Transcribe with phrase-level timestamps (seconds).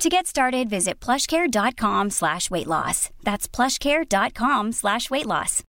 [0.00, 3.10] To get started, visit plushcare.com slash weight loss.
[3.22, 5.62] That's plushcare.com slash weight loss.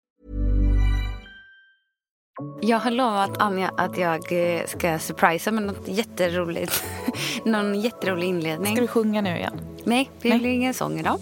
[2.63, 6.85] Jag har lovat Anja att jag eh, ska surprisa med något jätteroligt.
[7.45, 8.77] Någon jätterolig inledning.
[8.77, 9.61] Ska du sjunga nu igen?
[9.85, 11.21] Nej, det blir ingen sång idag.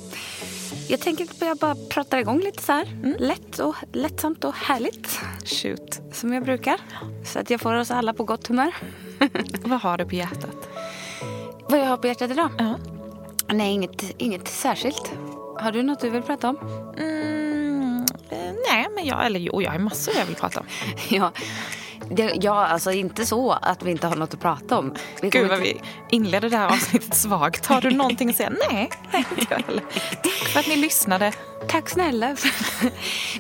[0.89, 3.17] Jag tänker att jag bara pratar igång lite så här.
[3.19, 5.21] Lätt och lättsamt och härligt.
[5.45, 6.01] Shoot.
[6.13, 6.77] Som jag brukar.
[7.25, 8.75] Så att jag får oss alla på gott humör.
[9.65, 10.69] Vad har du på hjärtat?
[11.69, 12.51] Vad jag har på hjärtat idag?
[12.59, 12.79] Ja.
[13.53, 15.13] Nej, inget, inget särskilt.
[15.61, 16.57] Har du något du vill prata om?
[16.99, 20.67] Mm, eh, nej, men jag, eller jo, jag har massor jag vill prata om.
[21.09, 21.33] Ja,
[22.11, 24.95] det, ja, alltså inte så att vi inte har något att prata om.
[25.23, 27.67] Vi Gud vad vi inledde det här avsnittet svagt.
[27.67, 28.53] Har du någonting att säga?
[28.71, 29.85] Nej, nej inte jag heller.
[30.23, 31.33] Tack för att ni lyssnade.
[31.69, 32.37] Tack snälla.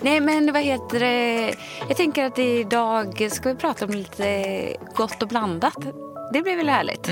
[0.00, 1.55] Nej men vad heter det?
[1.89, 5.87] Jag tänker att idag ska vi prata om lite gott och blandat.
[6.33, 7.11] Det blir väl härligt?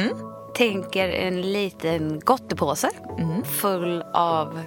[0.56, 2.90] Tänker en liten gottepåse
[3.44, 4.60] full av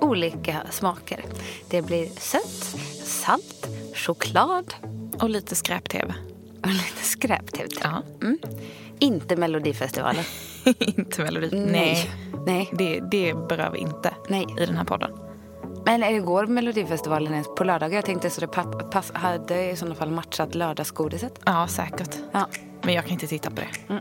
[0.00, 1.24] olika smaker.
[1.70, 4.74] Det blir sött, salt, choklad
[5.20, 6.14] Och lite skräp-tv.
[6.62, 7.68] och lite skräp-tv.
[7.82, 8.02] Ja.
[8.22, 8.38] Mm.
[8.98, 10.24] Inte Melodifestivalen.
[10.78, 11.50] inte melodi.
[11.72, 12.10] Nej.
[12.46, 12.68] Nej.
[12.72, 14.46] Det, det berör vi inte Nej.
[14.60, 15.10] i den här podden.
[15.84, 17.94] Men går Melodifestivalen ens på lördagar?
[17.96, 21.40] Jag tänkte så det pa- pass, hade i sådana fall matchat lördagsgodiset.
[21.44, 22.16] Ja, säkert.
[22.32, 22.46] Ja.
[22.82, 23.94] Men jag kan inte titta på det.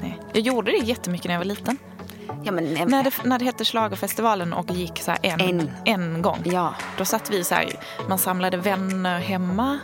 [0.00, 0.18] Nej.
[0.32, 1.78] Jag gjorde det jättemycket när jag var liten.
[2.44, 5.70] Ja, men, nej, När det, när det hette Schlagerfestivalen och gick så en, En.
[5.84, 6.22] en.
[6.22, 6.42] gång.
[6.44, 6.74] Ja.
[6.98, 7.72] Då satt vi så här,
[8.08, 9.78] man samlade vänner hemma.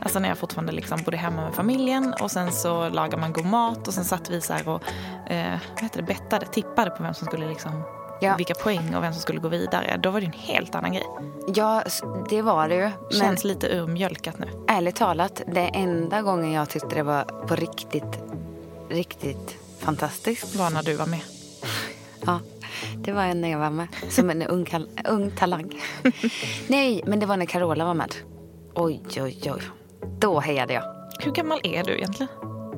[0.00, 2.14] Alltså när jag fortfarande liksom bodde hemma med familjen.
[2.20, 3.88] Och sen så lagade man god mat.
[3.88, 4.82] Och sen satt vi så här och
[5.30, 7.82] eh, vad heter det, bettade, tippade på vem som skulle liksom,
[8.20, 8.36] Ja.
[8.36, 9.96] vilka poäng och vem som skulle gå vidare.
[10.02, 11.06] Då var det en helt annan grej.
[11.54, 11.82] Ja,
[12.30, 12.80] det var det ju.
[13.10, 14.46] Men Känns lite urmjölkat nu.
[14.68, 18.18] ärligt talat, det enda gången jag tyckte det var på riktigt,
[18.88, 20.54] riktigt fantastiskt.
[20.56, 21.20] Var när du var med.
[22.26, 22.40] Ja,
[22.96, 24.66] det var när jag var med som en ung,
[25.08, 25.80] ung talang.
[26.68, 28.14] Nej, men det var när Carola var med.
[28.74, 29.62] Oj, oj, oj.
[30.18, 30.82] Då hejade jag.
[31.20, 32.32] Hur gammal är du egentligen?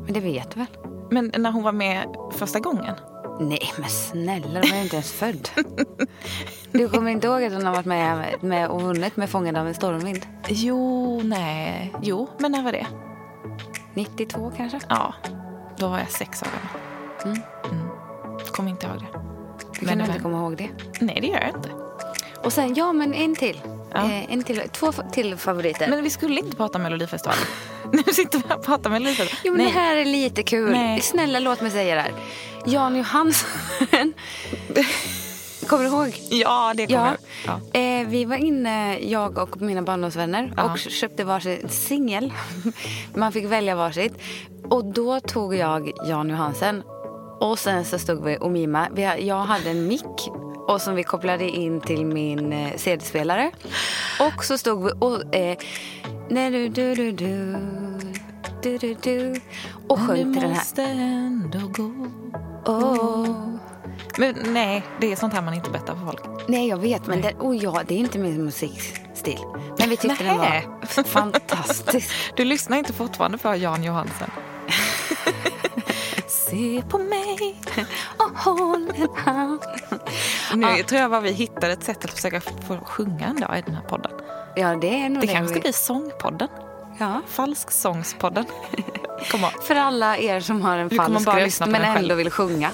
[0.04, 0.66] Men det vet du väl?
[1.10, 2.94] Men när hon var med första gången?
[3.41, 5.48] Nej, men snälla, de är inte ens född.
[6.72, 9.69] Du kommer inte ihåg att hon har varit med, med och vunnit med Fångad av
[9.69, 10.26] en stormvind?
[10.48, 11.92] Jo, nej.
[12.02, 12.86] Jo, men när var det?
[13.94, 14.80] 92 kanske?
[14.88, 15.14] Ja,
[15.78, 17.38] då var jag sex år gammal.
[17.70, 17.88] Mm.
[18.52, 19.06] Kommer inte ihåg det.
[19.80, 20.68] Du Men kan det inte var- komma ihåg det.
[21.00, 21.70] Nej, det gör jag inte.
[22.47, 23.61] Och sen, ja men en till.
[23.93, 23.99] Ja.
[24.05, 24.62] Eh, en till.
[24.73, 25.89] Två till favoriter.
[25.89, 27.45] Men vi skulle inte prata Melodifestivalen.
[27.93, 29.41] Nu sitter vi här och pratar Melodifestivalen.
[29.45, 29.73] jo men Nej.
[29.75, 30.71] det här är lite kul.
[30.73, 31.01] Nej.
[31.01, 32.12] Snälla låt mig säga det här.
[32.67, 33.49] Jan Johansson.
[35.67, 36.21] Kommer du ihåg?
[36.31, 37.17] Ja, det kommer Ja.
[37.47, 37.81] jag ja.
[37.81, 40.73] Eh, vi var inne, jag och mina barndomsvänner, Ja.
[40.73, 42.33] och köpte varsin singel.
[43.15, 44.13] Man fick välja varsitt.
[44.69, 46.83] Och då tog jag Jan Johansen.
[47.41, 48.87] Och sen så stod vi och mima.
[48.93, 50.31] Vi, ha- jag hade en mick
[50.69, 53.50] och som vi kopplade in till min eh, CD-spelare.
[54.21, 55.34] Och så stod vi och...
[55.34, 55.56] Eh,
[56.28, 57.56] du, du, du, du,
[58.62, 59.41] du, du, du,
[59.88, 60.62] och sjöng till den här.
[62.66, 63.56] Åh.
[64.19, 66.49] Men nej, det är sånt här man inte berättar för folk.
[66.49, 67.06] Nej, jag vet.
[67.06, 69.38] Men det, oh ja, det är inte min musikstil.
[69.78, 70.62] Men vi tyckte den Nähä.
[70.97, 72.10] var fantastisk.
[72.37, 74.31] Du lyssnar inte fortfarande på Jan Johansen.
[76.51, 77.55] Se på mig.
[78.19, 79.61] och håll en hand.
[80.55, 83.62] Nu tror jag bara vi hittade ett sätt att försöka få sjunga en dag i
[83.67, 84.12] den här podden.
[84.57, 86.49] Ja, det är nog Det det kanske ska vi- bli sångpodden.
[86.99, 87.21] Ja.
[87.27, 88.45] Falsksångspodden.
[89.31, 89.51] Kom on.
[89.62, 92.71] För alla er som har en falsk röst men ändå vill sjunga.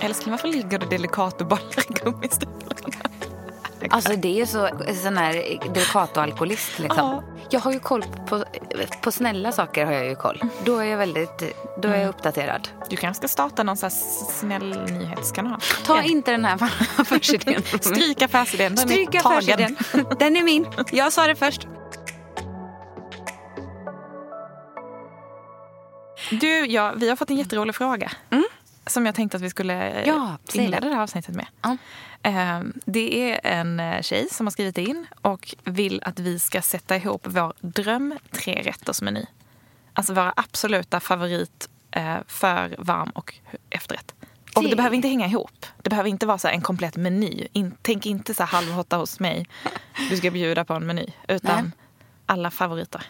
[0.00, 2.69] Älskling, varför ligger det Delicatobollar i gummistolarna?
[3.92, 4.68] Alltså det är så
[5.02, 5.32] sån här
[5.74, 6.98] Delicato-alkoholist liksom.
[6.98, 7.22] Ja.
[7.50, 8.44] Jag har ju koll på,
[9.02, 10.42] på snälla saker har jag ju koll.
[10.64, 11.38] Då är jag väldigt,
[11.82, 12.08] då är jag Mm.
[12.08, 12.68] uppdaterad.
[12.88, 13.96] Du kanske ska starta någon sån här
[14.40, 15.60] snäll nyhetskanal.
[15.86, 16.02] Ta Ja.
[16.02, 16.54] inte den här
[16.96, 17.62] affärsidén.
[17.62, 18.74] Stryk affärsidén.
[18.74, 19.26] Den är Stryk tagen.
[19.26, 19.76] affärsidén.
[20.18, 20.66] Den är min.
[20.92, 21.66] Jag sa det först.
[26.30, 28.10] Du, ja, vi har fått en jätterolig fråga.
[28.90, 30.08] Som jag tänkte att vi skulle eh.
[30.08, 30.94] Ja, inleda det.
[30.94, 31.46] här avsnittet med.
[31.62, 31.76] Ja.
[32.22, 36.62] Eh, Det är en eh, tjej som har skrivit in och vill att vi ska
[36.62, 39.26] sätta ihop vår dröm trerättersmeny.
[39.92, 43.34] Alltså våra absoluta favorit eh, för varm och
[43.70, 44.14] efterrätt.
[44.54, 45.66] Och det behöver inte hänga ihop.
[45.82, 47.46] Det behöver inte vara så en komplett meny.
[47.52, 49.46] In, tänk inte så här halv åtta hos mig.
[50.10, 51.06] Du ska bjuda på en meny.
[51.28, 51.72] Utan Nej.
[52.26, 53.02] alla favoriter.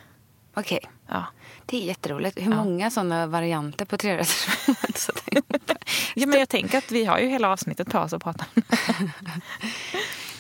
[0.54, 0.80] Okej.
[1.06, 1.24] Ja.
[1.70, 2.38] Det är jätteroligt.
[2.40, 4.28] Hur många sådana varianter på det-
[6.14, 8.62] ja, men jag tänker att vi har ju hela avsnittet på oss att prata om.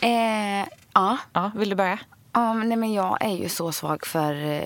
[0.08, 1.18] eh, ja.
[1.32, 1.98] Ja, vill du börja?
[2.32, 4.62] ja men, nej, men jag är ju så svag för eh,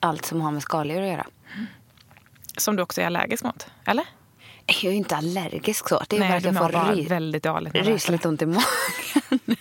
[0.00, 1.26] allt som har med skaldjur att göra.
[2.56, 4.04] Som du också är allergisk mot, eller?
[4.66, 6.02] Jag är ju inte allergisk så.
[6.08, 7.74] Det är bara Nej, att du jag får bara ry- väldigt dåligt.
[7.74, 8.62] rysligt ont i magen.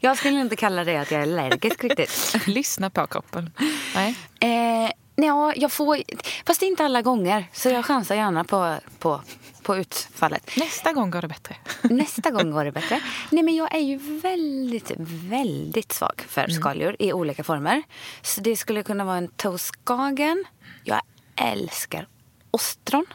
[0.00, 2.32] jag skulle inte kalla det att jag är allergisk riktigt.
[2.32, 2.46] det.
[2.52, 3.50] Lyssna på kroppen.
[3.94, 4.14] Nej.
[4.40, 6.02] Eh, ja, jag får,
[6.46, 7.44] fast inte alla gånger.
[7.52, 9.20] Så jag chansar gärna på, på,
[9.62, 10.50] på utfallet.
[10.56, 11.56] Nästa gång går det bättre.
[11.82, 13.00] Nästa gång går det bättre.
[13.30, 14.90] Nej, men jag är ju väldigt,
[15.30, 16.56] väldigt svag för Mm.
[16.60, 17.82] skaldjur i olika former.
[18.22, 20.44] Så det skulle kunna vara en toastskagen.
[20.84, 21.00] Jag
[21.36, 22.06] älskar
[22.50, 23.06] ostron.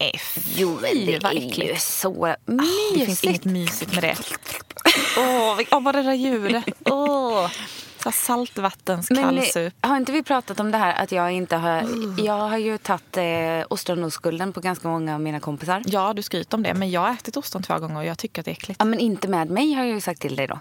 [0.00, 0.20] Nej,
[0.56, 3.04] Jo, men det är ju så Det mysigt.
[3.06, 4.16] finns inget mysigt med det.
[5.16, 6.64] Åh, oh, oh, vad det där ljudet.
[6.84, 7.50] Åh.
[8.02, 11.56] Så här saltvattens Men eh, har inte vi pratat om det här att jag inte
[11.56, 11.86] har...
[12.24, 13.24] Jag har ju tagit eh,
[13.70, 15.82] ostronoskulden på ganska många av mina kompisar.
[15.86, 16.74] Ja, du skryter om det.
[16.74, 18.80] Men jag har ätit ostron två gånger och jag tycker att det är äckligt.
[18.80, 20.58] Ja, men inte med mig har jag ju sagt till dig då.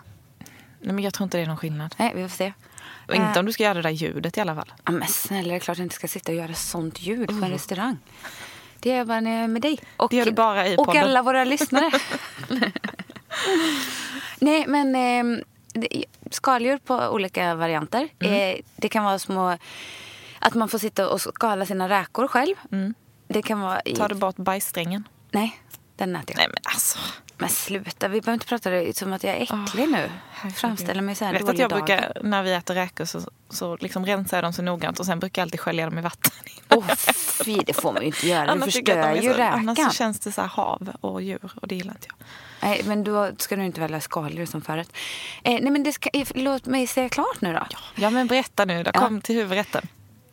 [0.81, 1.95] Nej, men jag tror inte det är någon skillnad.
[1.98, 2.54] Nej, vi får se.
[3.07, 4.74] Och inte om du ska göra det där ljudet i alla fall.
[4.86, 7.45] Ja, men snälla, det är klart jag inte ska sitta och göra sånt ljud på
[7.45, 7.98] en restaurang.
[8.80, 9.80] Det gör jag bara när jag är med dig.
[9.98, 11.04] Och, Det gör du bara i Och podden.
[11.04, 11.92] alla våra lyssnare.
[14.40, 15.42] Nej, men eh,
[16.31, 18.08] skaldjur på olika varianter.
[18.20, 18.34] Mm.
[18.34, 19.58] Eh, det kan vara små...
[20.40, 22.56] Att man får sitta och skala sina räkor själv.
[23.28, 23.96] Det kan vara i...
[23.96, 25.08] Tar du bort bajssträngen?
[25.31, 25.60] Nej,
[25.96, 26.38] den äter jag.
[26.38, 27.00] Nej, men alltså.
[27.38, 30.10] Men sluta, vi behöver inte prata det som att jag är äcklig nu.
[30.31, 30.58] herregud.
[30.58, 31.80] Framställer mig så här Vet att jag dag.
[31.80, 35.20] brukar, när vi äter räkor så, så liksom rensar jag dem så noggrant och sen
[35.20, 36.31] brukar jag alltid skölja dem i vatten.
[36.70, 36.88] Åh
[37.46, 38.46] fy, det får man ju inte göra.
[38.46, 39.92] Du Annars tycker jag förstör ju så, Annars räkan.
[39.92, 42.28] så känns det så här hav och djur och det gillar inte jag.
[42.62, 44.94] Nej, men då ska du inte välja skaldjur som förrätt.
[45.44, 47.68] Eh, nej, men det ska, eh, låt mig säga klart nu då.
[47.96, 49.88] Ja men berätta nu då, kom till huvudrätten.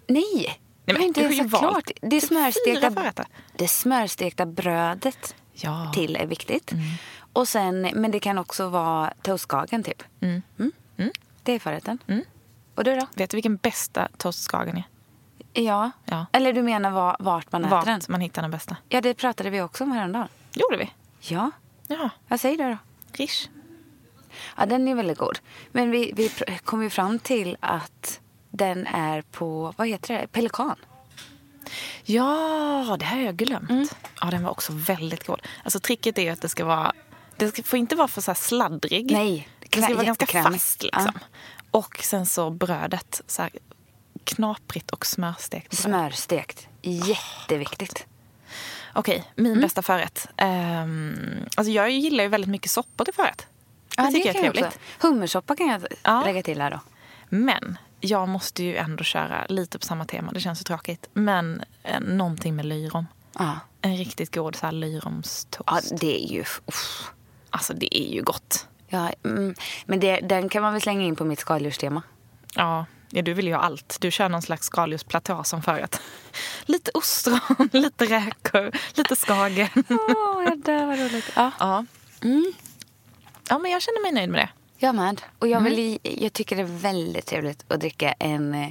[0.07, 1.91] Nej, men har inte du har ens ju klart.
[2.01, 3.25] Det typ smörstekta,
[3.57, 5.93] det smörstekta brödet Ja.
[5.95, 6.73] till är viktigt.
[6.73, 6.85] Mm.
[7.33, 10.03] Och sen, men det kan också vara toastkagen typ.
[10.21, 10.43] Mm.
[11.43, 11.99] Det är förrätten.
[12.75, 13.07] Och du då?
[13.15, 14.85] Vet du vilken bästa toastskagen är?
[15.63, 15.91] Ja.
[16.05, 16.27] Ja.
[16.33, 17.95] Eller du menar var, vart man äter den?
[17.99, 18.77] Vart man hittar den bästa.
[18.89, 20.29] Ja, det pratade vi också om häromdagen.
[20.55, 20.91] Gjorde vi?
[21.21, 21.51] Ja,
[21.89, 22.79] Ja, vad säger du då?
[23.13, 23.49] Rish.
[24.57, 25.39] Ja, den är väldigt god.
[25.73, 26.31] Men vi, vi
[26.65, 30.77] kom ju fram till att den är på, vad heter det, pelikan.
[32.05, 33.71] Ja, det här har jag glömt.
[33.71, 33.89] Mm.
[34.21, 35.43] Ja, den var också väldigt god.
[35.65, 36.93] Alltså tricket är ju att det ska vara...
[37.37, 39.13] Det ska, får inte vara för så här sladdrig.
[39.13, 41.13] Nej, Den ska vara ganska fast liksom.
[41.71, 43.51] Och sen så brödet, så här
[44.25, 45.81] knaprigt och smörstekt bröd.
[45.81, 46.69] Smörstekt.
[46.83, 48.07] Jätteviktigt.
[48.97, 49.61] Okej, min Mm.
[49.61, 50.29] bästa förrätt.
[50.37, 51.17] Ehm,
[51.57, 53.47] alltså jag gillar ju väldigt mycket soppor till förrätt.
[53.97, 54.65] Det Ja, tycker jag är trevligt.
[54.67, 54.79] också.
[55.01, 56.23] Hummersoppa kan jag Ja.
[56.25, 56.81] lägga till här då.
[57.29, 60.33] Men jag måste ju ändå köra lite på samma tema.
[60.33, 61.09] Det känns så tråkigt.
[61.13, 63.07] Men eh, någonting med lyrom.
[63.39, 65.91] Ja, En riktigt god så här lyromstoast.
[65.91, 66.41] ja det är ju...
[66.67, 67.11] Uff.
[67.51, 68.67] Alltså det är ju gott.
[68.89, 69.55] Ja, mm,
[69.87, 72.03] men det, den kan man väl slänga in på mitt skaldjurstema.
[72.55, 73.97] Ja, ja, du vill ju ha allt.
[74.01, 76.01] Du kör någon slags skaldjursplatå som förrätt.
[76.65, 77.41] Lite ostron,
[77.73, 79.69] lite räkor, lite skagen.
[79.89, 81.31] Åh, jag dör vad roligt.
[81.37, 81.85] Ja, Ja.
[83.49, 84.49] ja, men jag känner mig nöjd med det.
[84.87, 85.23] jag med.
[85.39, 88.69] Och jag, vill, jag tycker det är väldigt trevligt att dricka en eh,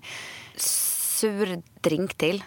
[0.56, 2.44] sur drink till.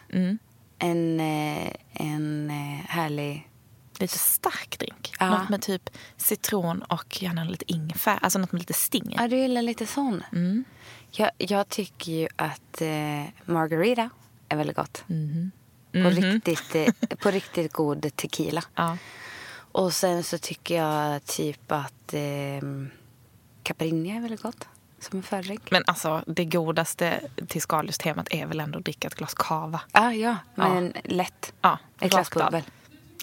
[0.78, 3.44] En, eh, en eh, härlig...
[4.00, 5.12] Lite stark drink.
[5.20, 5.30] Ja.
[5.38, 8.18] Något med typ citron och gärna lite ingefära.
[8.18, 9.14] Alltså något med lite sting.
[9.18, 10.22] Ja, du gillar lite sån.
[11.10, 14.10] Jag, jag tycker ju att eh, margarita
[14.48, 15.04] är väldigt gott.
[15.92, 18.62] På, riktigt, eh, på riktigt god tequila.
[18.74, 18.96] Ja.
[19.72, 22.60] Och sen så tycker jag typ att eh,
[23.62, 24.68] caipirinha är väldigt gott.
[25.00, 25.70] Som en fördrink.
[25.70, 29.80] Men alltså det godaste till skaldjurstemat är väl ändå att dricka ett glas cava.
[29.92, 31.52] Ah, ja, men lätt.
[31.60, 32.62] Ja, Ett glas bubbel.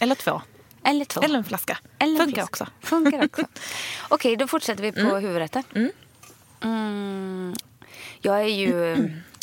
[0.02, 0.42] Eller två.
[0.84, 1.22] Eller två.
[1.22, 1.78] Eller en flaska.
[2.00, 2.64] Eller Funkar flaska.
[2.64, 2.68] också.
[2.88, 3.44] Funkar också.
[4.10, 5.64] Okej, då fortsätter vi på huvudrätten.
[5.74, 5.92] Mm.
[8.26, 9.00] Jag är ju eh,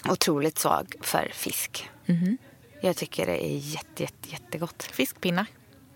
[0.09, 1.91] otroligt svag för fisk.
[2.07, 2.39] Mhm.
[2.81, 4.83] Jag tycker det är jätte, jätte, jättegott.
[4.83, 5.47] Fiskpinnar.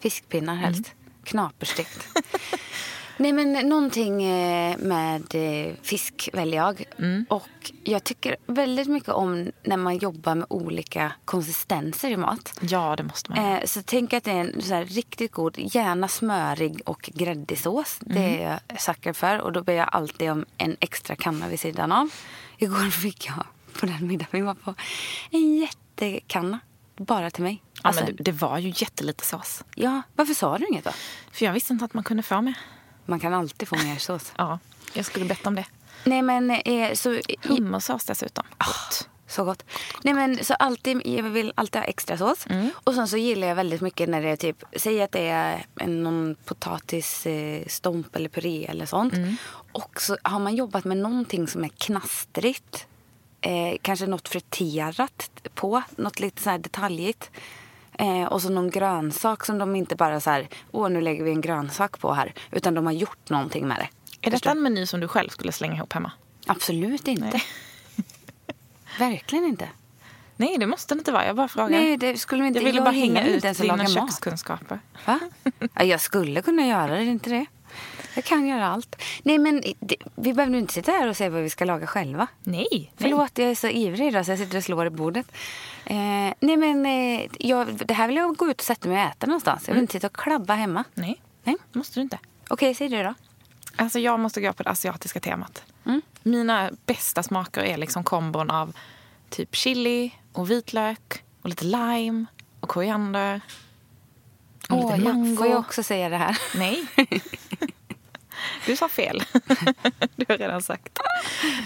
[0.01, 0.93] Fiskpinnar helst.
[0.93, 1.13] Mm.
[1.25, 2.09] Knaperstekt.
[3.19, 6.85] Nej men någonting eh, med eh, fisk väljer jag.
[6.99, 7.27] Mm.
[7.29, 12.59] Och jag tycker väldigt mycket om när man jobbar med olika konsistenser i mat.
[12.61, 13.61] Ja, det måste man.
[13.65, 17.99] Så tänk att det är en så riktigt god, gärna smörig och gräddig sås.
[18.01, 18.41] Det Mm.
[18.41, 19.39] är jag sucker för.
[19.41, 22.11] Och då ber jag alltid om en extra kanna vid sidan av.
[22.59, 23.47] Igår fick jag
[23.81, 24.75] på den middagen vi var på
[25.31, 26.59] en jättekanna
[26.97, 27.63] bara till mig.
[27.73, 29.65] Ja, Alltså, men det, det var ju jättelite sås.
[29.75, 30.91] ja, varför sa du inget då?
[31.33, 32.55] För jag visste inte att man kunde få med.
[33.07, 34.33] Man kan alltid få mer sås.
[34.37, 34.59] Ja,
[34.93, 35.65] jag skulle bett om det.
[36.05, 37.21] Nej men eh, så...
[37.43, 38.45] Hummersås dessutom.
[38.59, 39.09] Gott.
[39.29, 39.65] Så gott.
[40.03, 42.47] Nej men så alltid, jag vill alltid ha extra sås.
[42.75, 45.67] Och sen så gillar jag väldigt mycket när det är typ, säg att det är
[45.81, 47.63] en, någon potatis eh,
[48.13, 49.15] eller puré eller sånt.
[49.73, 52.87] Och så har man jobbat med någonting som är knastrigt.
[53.41, 57.31] Eh, kanske något friterat på, något lite så här detaljigt.
[57.99, 61.31] Eh, och så någon grönsak som de inte bara så här, åh nu lägger vi
[61.31, 62.35] en grönsak på här.
[62.51, 63.89] Utan de har gjort någonting med det.
[64.27, 66.13] Är detta en meny som du själv skulle slänga ihop hemma?
[66.47, 67.31] Absolut inte.
[67.33, 67.43] Nej.
[68.99, 69.69] Verkligen inte.
[70.37, 71.27] Nej, det måste det inte vara.
[71.27, 71.71] Jag bara frågar.
[71.71, 72.61] Nej, det skulle vi inte.
[72.61, 74.81] jag ville bara hänga ut ens dina laga kökskunskaper.
[75.07, 75.21] Va?
[75.75, 77.47] Ja, jag skulle kunna göra det, inte det?
[78.15, 79.03] Jag kan göra allt.
[79.23, 81.87] Nej, men det, vi behöver nu inte sitta här och säga vad vi ska laga
[81.87, 82.27] själva.
[82.45, 82.93] Nej, nej.
[82.97, 85.27] Förlåt, jag är så ivrig idag så jag sitter och slår i bordet.
[85.85, 85.97] Eh,
[86.41, 89.27] nej, men eh, jag, det här vill jag gå ut och sätta mig och äta
[89.27, 89.65] någonstans.
[89.67, 90.85] Jag vill inte sitta och klabba hemma.
[90.95, 91.57] Nej, Nej.
[91.73, 92.19] det måste du inte.
[92.49, 93.15] Okej, säg du då.
[93.77, 95.63] Alltså jag måste gå på det asiatiska temat.
[96.23, 98.77] Mina bästa smaker är liksom kombon av
[99.29, 102.27] typ chili och vitlök och lite lime
[102.61, 103.41] och koriander.
[104.69, 105.37] Och Åh, lite jag, mango.
[105.37, 106.39] får jag också säga det här?
[106.55, 106.87] Nej.
[108.67, 109.23] Du sa fel.
[110.17, 110.99] Du har redan sagt.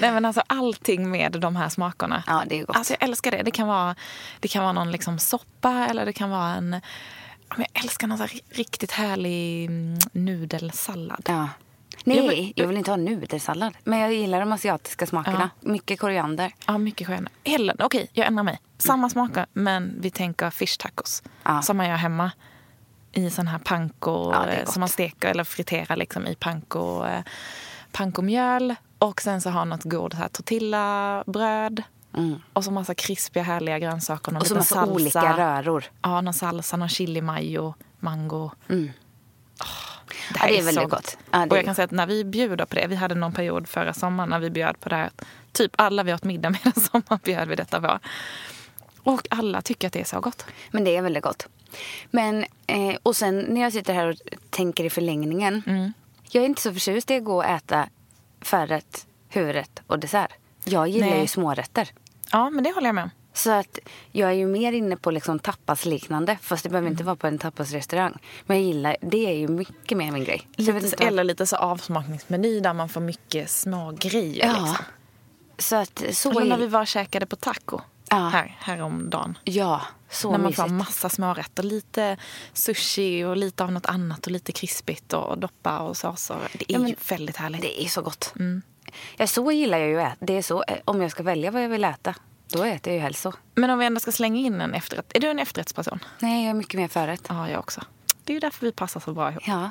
[0.01, 2.23] Nej men alltså allting med de här smakerna.
[2.27, 2.77] Ja, det är gott.
[2.77, 3.43] Alltså jag älskar det.
[3.43, 3.95] Det kan vara,
[4.41, 6.81] det kan vara någon liksom soppa eller det kan vara en...
[7.57, 11.23] Jag älskar någon så här riktigt härlig mm, nudelsallad.
[11.29, 11.49] Ja.
[12.05, 13.75] Jag Nej, vill- jag vill inte ha nudelsallad.
[13.85, 15.51] Men jag gillar de asiatiska smakerna.
[15.61, 16.53] Mycket koriander.
[16.67, 17.33] Ja, mycket koriander.
[17.45, 18.59] Eller, okej, jag ändrar mig.
[18.79, 21.23] Samma smaker, men vi tänker fish tacos.
[21.43, 21.63] Ja.
[21.63, 22.31] Som man gör hemma.
[23.13, 27.21] I sån här panko Ja, eh, som man steker eller friterar liksom i panko, eh,
[27.93, 28.75] pankomjöl.
[28.99, 31.83] Och sen så har något god så här tortillabröd.
[32.53, 34.33] Och så massa krispiga härliga grönsaker.
[34.33, 34.41] Någon Mm.
[34.43, 34.93] Och så massa salsa.
[34.93, 35.85] olika röror.
[36.03, 38.51] Ja, någon salsa, någon chili mayo, mango.
[38.71, 38.77] Åh,
[40.33, 41.19] det Ja, det är så väldigt gott.
[41.31, 43.69] Ja, och jag kan säga att när vi bjuder på det, vi hade någon period
[43.69, 45.11] förra sommaren när vi bjöd på det här.
[45.53, 47.99] Typ alla vi åt middag medan sommaren bjöd vi detta på.
[49.03, 50.45] Och alla tycker att det är så gott.
[50.71, 51.47] Men det är väldigt gott.
[52.11, 54.17] Men, eh, och sen när jag sitter här och
[54.51, 55.63] tänker i förlängningen.
[55.67, 55.93] Mm.
[56.31, 57.89] Jag är inte så förtjust i att gå och äta
[58.41, 60.33] förrätt, huvudrätt och dessert.
[60.65, 61.21] Jag gillar Nej.
[61.21, 61.89] ju smårätter.
[62.33, 63.11] Ja, men det håller jag med om.
[63.33, 63.79] Så att
[64.13, 66.39] jag är ju mer inne på liksom tapasliknande.
[66.43, 68.19] Fast det behöver inte vara på en tapasrestaurang.
[68.47, 70.49] Men jag gillar, det är ju mycket mer min grej.
[70.57, 74.47] Så Lite, vad- eller lite så avsmakningsmeny där man får mycket små grejer.
[74.47, 74.53] Ja.
[74.53, 74.85] Liksom.
[75.59, 78.17] Så att så Eller när vi var och käkade på taco Ja.
[78.17, 79.39] här, häromdagen.
[79.45, 80.63] Ja, så när man mysigt.
[80.63, 81.63] får massa smårätter.
[81.63, 82.17] Lite
[82.53, 86.37] sushi och lite av något annat och lite krispigt och doppa och såser.
[86.53, 87.63] Det är Ja, men- ju väldigt härligt.
[87.63, 88.33] Det är så gott.
[88.37, 88.63] Mm.
[89.17, 90.25] Ja, så gillar jag ju att äta.
[90.27, 92.15] Det är så, eh, om jag ska välja vad jag vill äta,
[92.53, 93.33] då äter jag ju helst så.
[93.55, 95.13] Men om vi ändå ska slänga in en efterrätt.
[95.15, 95.99] Är du en efterrättsperson?
[96.19, 97.27] Nej, jag är mycket mer förrätt.
[97.29, 97.81] Ja, jag också.
[98.25, 99.43] Det är ju därför vi passar så bra ihop.
[99.47, 99.71] Ja.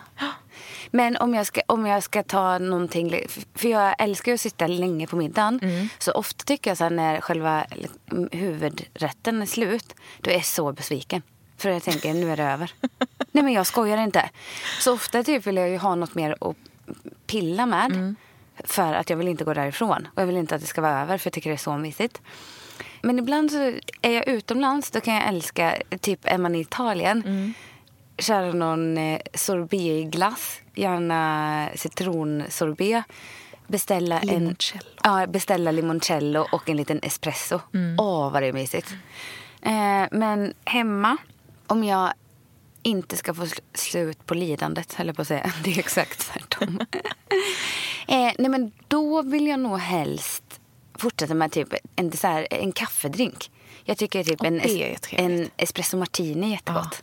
[0.91, 3.15] Men om jag, ska, om jag ska ta någonting...
[3.55, 5.59] För jag älskar ju att sitta länge på middagen.
[5.63, 5.89] Mm.
[6.00, 10.71] Så ofta tycker jag så när själva liksom, huvudrätten är slut, då är jag så
[10.71, 11.21] besviken.
[11.57, 12.74] För jag tänker, nu är det över.
[13.31, 14.29] Nej men jag skojar inte.
[14.79, 16.55] Så ofta typ vill jag ju ha något mer att
[17.27, 17.91] pilla med.
[17.91, 18.15] Mm.
[18.63, 20.07] För att jag vill inte gå därifrån.
[20.15, 21.77] Och jag vill inte att det ska vara över för jag tycker det är så
[21.77, 22.21] mysigt.
[23.01, 23.58] Men ibland så
[24.01, 27.53] är jag utomlands, då kan jag älska, typ är man i Italien Mm.
[28.18, 33.03] köra någon eh, sorbetglass, gärna citronsorbet.
[33.68, 34.82] Beställa Limoncello.
[35.03, 37.60] En, ja, beställa limoncello och en liten espresso.
[38.00, 38.94] Åh, vad det är mysigt.
[39.62, 41.18] Eh, men hemma,
[41.68, 42.13] om jag
[42.84, 45.53] inte ska få sl- slut på lidandet, höll jag på att säga.
[45.63, 46.79] Det är exakt tvärtom.
[48.08, 50.44] eh, nej, men då vill jag nog helst
[51.00, 53.51] fortsätta med typ en, dessert, en kaffedrink.
[53.84, 54.62] Jag tycker typ Och en,
[55.12, 57.01] en espresso martini är jättegott.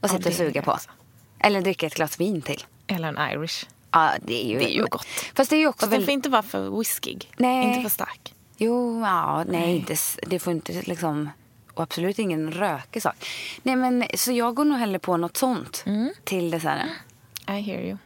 [0.00, 0.72] Och Ja, och det är suga det på.
[0.72, 0.90] också.
[1.38, 2.64] Eller dricka ett glas vin till.
[2.86, 3.64] Eller en Irish.
[3.90, 5.06] Ja, det är ju, Det är ju gott.
[5.34, 6.06] Fast det är ju också Fast den väldigt...
[6.06, 7.30] får inte vara för whiskig.
[7.36, 7.64] Nej.
[7.68, 8.34] Inte för stark.
[8.56, 11.30] Jo, ja, nej, Inte, s- det får inte liksom...
[11.74, 13.26] Och absolut ingen rökig sak.
[13.62, 16.10] Nej, men så jag går nog hellre på något sånt Mm.
[16.24, 16.88] till desserten.
[17.48, 17.96] I hear you.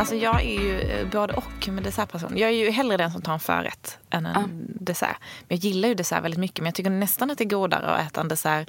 [0.00, 2.36] Alltså jag är ju eh, både och med dessertperson.
[2.36, 5.16] Jag är ju hellre den som tar en förrätt än en dessert.
[5.48, 6.58] Men jag gillar ju dessert väldigt mycket.
[6.58, 8.68] Men jag tycker nästan att det är godare att äta en dessert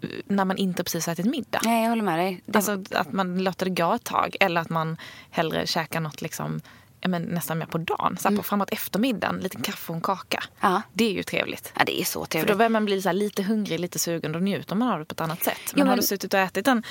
[0.00, 1.60] eh, när man inte precis har ätit middag.
[1.64, 2.42] Nej, jag håller med dig.
[2.46, 4.36] Det, Alltså att man låter det gå ett tag.
[4.40, 4.96] Eller att man
[5.30, 6.60] hellre käkar något liksom
[7.06, 8.16] men nästan mer på dagen.
[8.20, 10.44] Så på framåt eftermiddagen, lite kaffe och en kaka.
[10.60, 10.82] Ja.
[10.92, 11.72] Det är ju trevligt.
[11.76, 12.52] Ja, det är så För trevligt.
[12.52, 14.32] då börjar man bli så lite hungrig, lite sugen.
[14.32, 15.56] Då njuter man av det på ett annat sätt.
[15.74, 16.82] Men, har men- du suttit och ätit en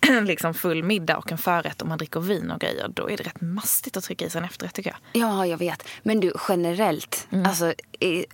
[0.26, 3.22] liksom full middag och en förrätt och man dricker vin och grejer, då är det
[3.22, 5.22] rätt mastigt att trycka i sig en efterrätt tycker jag.
[5.22, 5.84] Ja, jag vet.
[6.02, 7.46] Men du, generellt, Mm.
[7.46, 7.74] alltså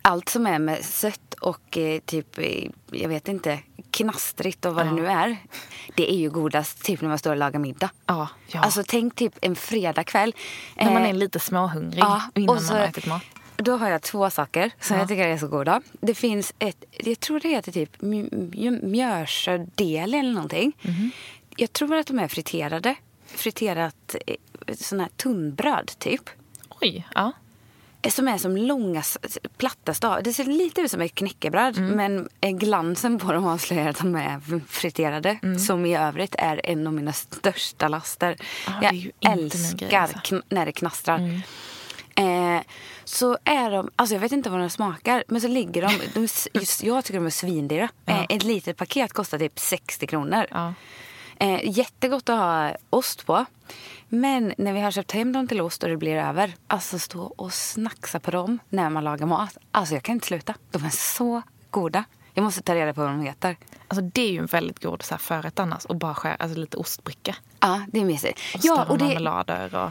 [0.03, 3.59] allt som är med sött och eh, typ, eh, jag vet inte,
[3.97, 4.91] knastrigt och vad Ja.
[4.91, 5.37] det nu är.
[5.95, 7.91] Det är ju godast typ när man står och lagar middag.
[8.07, 8.61] Ja, ja.
[8.61, 10.35] Alltså tänk typ en fredagkväll.
[10.77, 13.23] När man Eh, är lite småhungrig Ja, innan så- man har ätit mat.
[13.57, 15.03] Då har jag två saker som Ja.
[15.03, 15.83] jag tycker är så goda.
[16.01, 20.73] Det finns ett, jag tror det heter typ mj- mj- mjörsördel eller någonting.
[20.83, 21.11] Mhm.
[21.57, 22.95] Jag tror att de är friterade.
[23.27, 24.37] Friterat eh,
[24.75, 26.31] sån här tunnbröd typ.
[26.81, 27.33] Oj, ja.
[28.11, 29.03] Som är som långa
[29.57, 30.23] platta stavar.
[30.23, 31.91] Det ser lite ut som ett knäckebröd Mm.
[31.97, 35.39] men eh, glansen på dem avslöjar att de är friterade.
[35.43, 35.59] Mm.
[35.59, 38.37] Som i övrigt är en av mina största laster.
[38.67, 40.43] Ah, jag älskar grej, alltså.
[40.49, 41.19] när det knastrar.
[41.19, 42.57] Mm.
[42.57, 42.63] Eh,
[43.05, 46.21] så är de, alltså jag vet inte vad de smakar, men så ligger de, de
[46.61, 47.89] just, jag tycker de är svindyra.
[48.05, 48.13] Ja.
[48.13, 50.47] Eh, ett litet paket kostar typ 60 kronor.
[50.51, 50.75] Ja.
[51.39, 53.47] Eh, jättegott att ha ost på.
[54.09, 57.23] Men när vi har köpt hem dem till ost och det blir över, alltså stå
[57.23, 59.57] och snacksa på dem när man lagar mat.
[59.71, 60.55] Alltså jag kan inte sluta.
[60.71, 62.05] De är så goda.
[62.35, 63.57] Jag måste ta reda på vad de heter.
[63.89, 65.85] Alltså det är ju en väldigt god så här förrätt annars.
[65.85, 67.37] Och bara skära alltså lite ostbricka.
[67.61, 68.41] Ja, det är mysigt.
[68.55, 69.91] Ostar Ja, och och det, marmelader och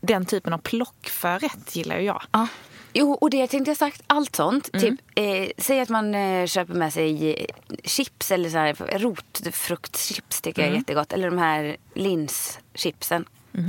[0.00, 2.22] den typen av plockförrätt gillar ju jag.
[2.30, 2.46] Ja.
[2.96, 4.70] Jo, och det jag tänkte jag sagt, allt sånt.
[4.72, 4.80] Mm.
[4.82, 7.46] Typ, eh, säg att man eh, köper med sig eh,
[7.84, 11.12] chips eller så här rotfruktchips tycker jag är jättegott.
[11.12, 13.24] Eller de här linschipsen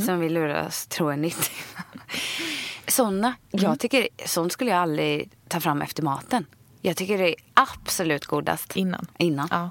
[0.06, 1.51] som vi oss tro är nytt.
[2.88, 6.46] Såna, jag tycker, sånt skulle jag aldrig ta fram efter maten.
[6.82, 8.75] Jag tycker det är absolut godast.
[8.75, 9.08] Innan.
[9.18, 9.48] Innan.
[9.51, 9.70] Ja.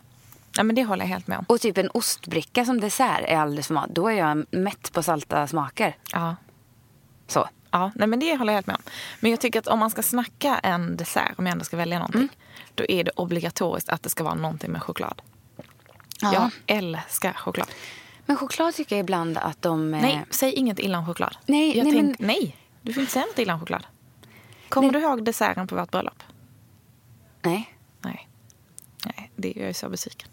[0.57, 1.45] ja, men det håller jag helt med om.
[1.49, 3.89] Och typ en ostbricka som dessert är alldeles för mat.
[3.91, 5.97] Då är jag mätt på salta smaker.
[6.13, 6.37] Ja.
[7.27, 7.49] Så.
[7.71, 8.83] Ja, nej, men det håller jag helt med om.
[9.21, 11.99] Men jag tycker att om man ska snacka en dessert, om jag ändå ska välja
[11.99, 12.29] någonting,
[12.75, 15.23] då är det obligatoriskt att det ska vara någonting med choklad.
[16.21, 16.33] Ja.
[16.33, 17.69] Jag älskar choklad.
[18.27, 19.95] Men choklad tycker jag ibland att de...
[19.95, 21.37] eh, Nej, säg inget illa om choklad.
[21.47, 23.87] Nej, jag nej, tänk, men- nej, du får inte säga något illa om choklad.
[24.69, 25.01] Kommer Nej.
[25.01, 26.23] du ihåg desserten på vårt bröllop?
[27.43, 27.75] Nej.
[28.01, 28.29] Nej.
[29.07, 30.29] Nej, det jag är så besviken.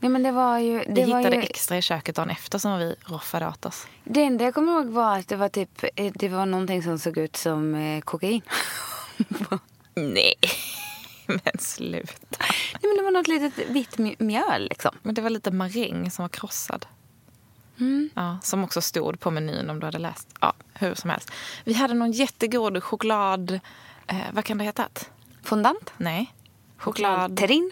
[0.00, 0.78] Nej men det var ju...
[0.78, 3.86] Vi Det var hittade ju, extra i köket dagen efter som vi roffade åt oss.
[4.04, 5.84] Det enda jag kommer ihåg var att det var typ...
[5.96, 8.42] eh, Det var någonting som såg ut som eh, kokain.
[9.94, 10.34] Nej,
[11.26, 12.36] men sluta.
[12.72, 14.96] Nej men det var något litet vitt mj- mjöl liksom.
[15.02, 16.86] Men det var lite maräng som var krossad.
[17.80, 18.10] Mm.
[18.14, 20.28] Ja, som också stod på menyn om du hade läst.
[20.40, 21.30] Ja, hur som helst.
[21.64, 23.60] Vi hade någon jättegod choklad...
[24.06, 24.88] Eh, vad kan det heta?
[25.42, 25.92] Fondant.
[25.96, 26.34] Nej.
[26.78, 27.36] Choklad...
[27.36, 27.70] Terrine.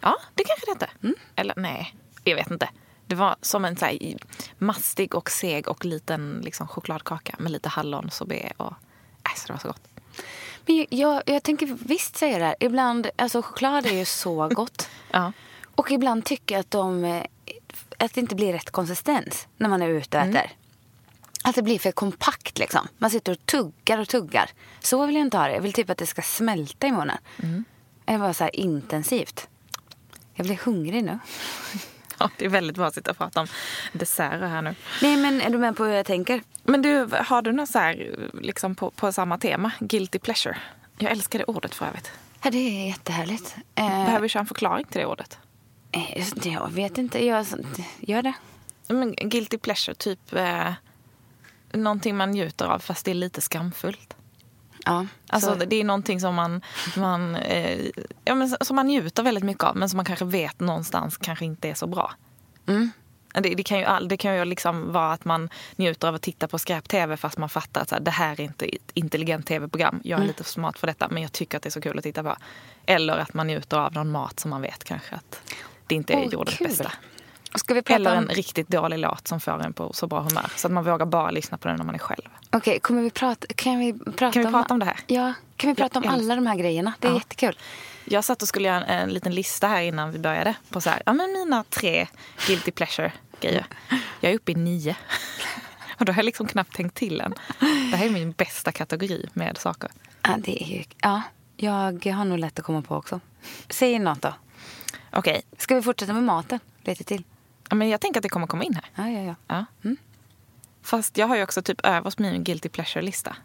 [0.00, 0.90] Ja, det kanske det hette.
[1.02, 1.14] Mm.
[1.36, 2.68] Eller nej, jag vet inte.
[3.06, 4.16] Det var som en så här,
[4.58, 8.72] mastig och seg och liten liksom, chokladkaka med lite hallonsorbet och...
[9.24, 9.88] Äh, så det var så gott.
[10.66, 12.56] Men jag, jag, jag tänker visst säga det här.
[12.60, 14.88] Ibland, alltså choklad är ju så gott.
[15.10, 15.32] Ja.
[15.74, 17.22] Och ibland tycker jag att de...
[18.04, 20.50] Att det inte blir rätt konsistens när man är ute och äter.
[21.44, 22.88] Att det blir för kompakt liksom.
[22.98, 24.50] Man sitter och tuggar och tuggar.
[24.80, 25.54] Så vill jag inte ha det.
[25.54, 27.18] Jag vill typ att det ska smälta i munnen.
[28.04, 29.48] Det var så här intensivt.
[30.34, 31.18] Jag blir hungrig nu.
[32.18, 33.46] ja, det är väldigt bra att sitta och prata om
[33.92, 34.74] desserter här nu.
[35.02, 36.42] Nej men är du med på hur jag tänker?
[36.64, 39.72] Men du, har du något så här, liksom på, på samma tema?
[39.80, 40.56] Guilty pleasure.
[40.98, 42.10] Jag älskar det ordet för övrigt.
[42.42, 43.56] Ja, det är jättehärligt.
[43.74, 45.38] Eh, Behöver vi köra en förklaring till det ordet?
[45.92, 47.24] Eh, jag vet inte.
[47.26, 47.46] Jag,
[48.00, 48.32] gör det.
[48.88, 50.72] Men guilty pleasure, typ eh,
[51.72, 54.16] någonting man njuter av fast det är lite skamfullt.
[54.84, 56.62] Ja, Alltså, så- det är någonting som man,
[56.96, 57.90] man, eh,
[58.24, 61.44] ja, men som man njuter väldigt mycket av men som man kanske vet någonstans kanske
[61.44, 62.12] inte är så bra.
[62.66, 62.90] Mm.
[63.34, 66.22] Det, det kan ju, all, det kan ju liksom vara att man njuter av att
[66.22, 69.46] titta på skräp-tv fast man fattar att så här, det här är inte ett intelligent
[69.46, 70.00] tv-program.
[70.04, 70.22] Jag Mm.
[70.22, 72.04] är lite för smart för detta men jag tycker att det är så kul att
[72.04, 72.36] titta på.
[72.86, 75.40] Eller att man njuter av någon mat som man vet kanske att
[75.92, 76.66] det inte är Åh, jordens kul.
[76.68, 76.92] bästa.
[77.54, 78.28] Ska vi prata Eller om...
[78.28, 80.52] en riktigt dålig låt som får en på så bra humör.
[80.56, 82.22] Så att man vågar bara lyssna på den när man är själv.
[82.50, 83.46] Okej, kommer vi prata...
[83.56, 84.52] Kan vi prata Kan vi om...
[84.52, 84.96] prata om det här?
[85.06, 86.92] Ja, kan vi prata om Jag alla de här grejerna?
[86.98, 87.16] Det är Ja.
[87.18, 87.58] jättekul.
[88.04, 90.54] Jag satt och skulle göra en, en liten lista här innan vi började.
[90.70, 92.06] På så här, ja, men mina tre
[92.46, 93.66] guilty pleasure-grejer.
[94.20, 94.96] Jag är uppe i nio.
[95.98, 97.34] Och då har jag liksom knappt tänkt till än.
[97.90, 99.90] Det här är min bästa kategori med saker.
[100.22, 100.84] Ja, det är ju...
[101.00, 101.22] Ja,
[101.56, 103.20] jag har nog lätt att komma på också.
[103.70, 104.34] Säg något då.
[105.12, 107.24] Okej, Ska vi fortsätta med maten lite till?
[107.68, 108.84] ja, men jag tänker att det kommer komma in här.
[108.94, 109.34] Ja, ja, ja.
[109.48, 109.64] Ja.
[109.84, 109.96] Mm.
[110.82, 113.36] Fast jag har ju också typ överst min guilty pleasure-lista.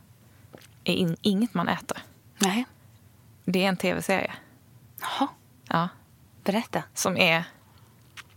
[0.84, 1.98] Är in, inget man äter.
[2.40, 2.66] Nej.
[3.46, 4.34] Det är en tv-serie.
[5.02, 5.28] Jaha,
[5.70, 5.88] Ja,
[6.44, 6.84] berätta.
[6.94, 7.44] som är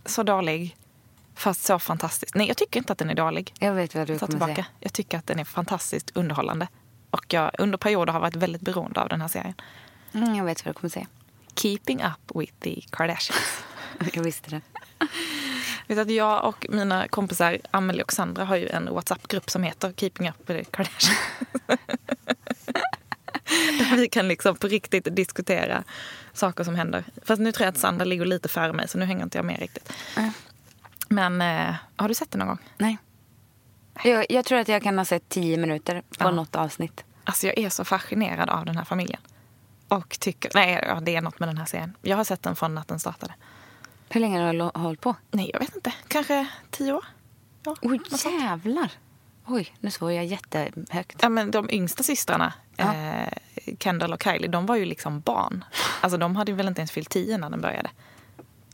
[0.05, 0.77] så dålig
[1.35, 2.35] Fast så fantastisk.
[2.35, 3.53] Nej, jag tycker inte att den är dålig.
[3.59, 4.55] Jag vet vad du kommer tillbaka.
[4.55, 4.65] säga.
[4.79, 6.67] Jag tycker att den är fantastiskt underhållande.
[7.09, 9.53] Och jag under perioder har varit väldigt beroende av den här serien.
[10.13, 11.07] Mm, jag vet vad du kommer säga.
[11.55, 13.63] Keeping up with the Kardashians.
[14.13, 14.61] Jag visste det.
[15.87, 19.93] Vet att jag och mina kompisar Amelie och Sandra har ju en WhatsApp-grupp som heter
[19.97, 21.19] Keeping up with the Kardashians.
[23.89, 25.83] Där vi kan liksom på riktigt diskutera
[26.33, 27.03] saker som händer.
[27.25, 29.45] Fast nu tror jag att Sandra ligger lite före mig så nu hänger inte jag
[29.45, 29.93] med riktigt.
[31.09, 32.57] Men eh, har du sett det någon gång?
[32.77, 32.97] Nej.
[34.03, 36.31] Jag, jag tror att jag kan ha sett tio minuter på Ja.
[36.31, 37.03] något avsnitt.
[37.23, 39.21] Alltså jag är så fascinerad av den här familjen.
[39.91, 41.97] Och tycker, nej ja, det är något med den här serien.
[42.01, 43.33] Jag har sett den från att den startade.
[44.09, 45.15] Hur länge har du hållit på?
[45.31, 45.93] Nej, jag vet inte.
[46.07, 47.05] Kanske tio år?
[47.63, 48.41] Ja, Oj, sånt.
[48.41, 48.91] jävlar.
[49.45, 51.15] Oj, nu svor jag jättehögt.
[51.21, 52.93] Ja, men de yngsta systrarna, Ja.
[52.95, 53.33] eh,
[53.79, 55.63] Kendall och Kylie, de var ju liksom barn.
[56.01, 57.89] Alltså de hade väl inte ens fyllt tio när den började.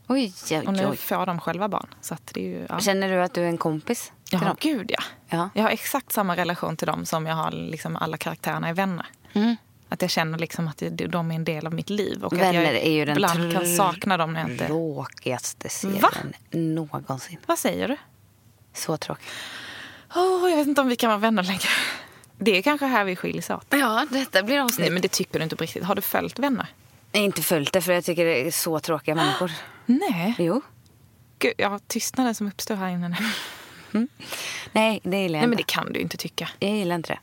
[0.06, 1.94] Oj, oj, Och nu får de själva barn.
[2.00, 2.80] Så att det är ju, ja.
[2.80, 4.56] Känner du att du är en kompis till ja, dem?
[4.60, 5.02] gud ja.
[5.28, 5.50] Ja.
[5.54, 9.06] Jag har exakt samma relation till dem som jag har liksom alla karaktärerna i Vänner.
[9.32, 9.56] Mm.
[9.88, 12.24] Att jag känner liksom att de är en del av mitt liv.
[12.24, 14.66] Och Vänner att jag är ju den ibland kan sakna dem när jag inte...
[14.66, 16.10] tråkigaste serien Va?
[16.50, 17.38] någonsin.
[17.46, 17.96] Vad säger du?
[18.74, 19.24] Så tråkig.
[20.14, 21.68] Åh, jag vet inte om vi kan vara vänner längre.
[22.40, 23.66] Det är kanske här vi skiljs åt.
[23.70, 24.78] Ja, detta blir avsnitt.
[24.78, 25.84] Nej, men det tycker du inte på riktigt.
[25.84, 26.66] Har du följt Vänner?
[27.12, 29.52] Jag har inte följt det för jag tycker det är så tråkiga människor.
[29.86, 30.34] Nej.
[30.38, 30.62] Jo.
[31.38, 33.08] Gud, ja, tystnaden som uppstår här inne.
[33.08, 34.08] nu.
[34.72, 35.56] Nej, det gillar jag Nej, men inte.
[35.56, 36.48] det kan du inte tycka.
[36.58, 37.18] Jag gillar inte det.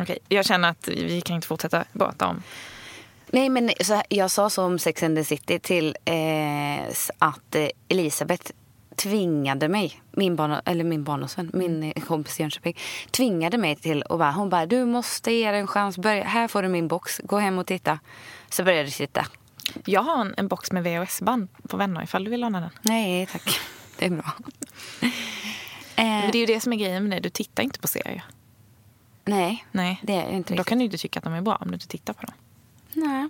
[0.00, 2.42] Okej, jag känner att vi kan inte fortsätta prata om...
[3.32, 7.54] Nej, men så här, jag sa så om Sex and the City till eh, att
[7.54, 8.52] eh, Elisabeth
[8.96, 12.76] tvingade mig, min, barn, eller min barndomsvän, min eh, kompis i Jönköping,
[13.10, 16.48] tvingade mig till att bara, hon bara, du måste ge det en chans, börja, här
[16.48, 17.98] får du min box, gå hem och titta.
[18.48, 19.26] Så började jag titta.
[19.84, 22.70] Jag har en, en box med VHS-band på Vänner ifall du vill låna den.
[22.82, 23.60] Nej, tack.
[23.98, 24.32] Det är bra.
[25.00, 27.20] Eh, Men det är ju det som är grejen med dig.
[27.20, 28.24] Du tittar inte på serier.
[29.30, 30.00] Nej, Nej.
[30.02, 31.74] det är jag inte Då kan du inte tycka att de är bra om du
[31.74, 32.34] inte tittar på dem.
[32.92, 33.28] Nej.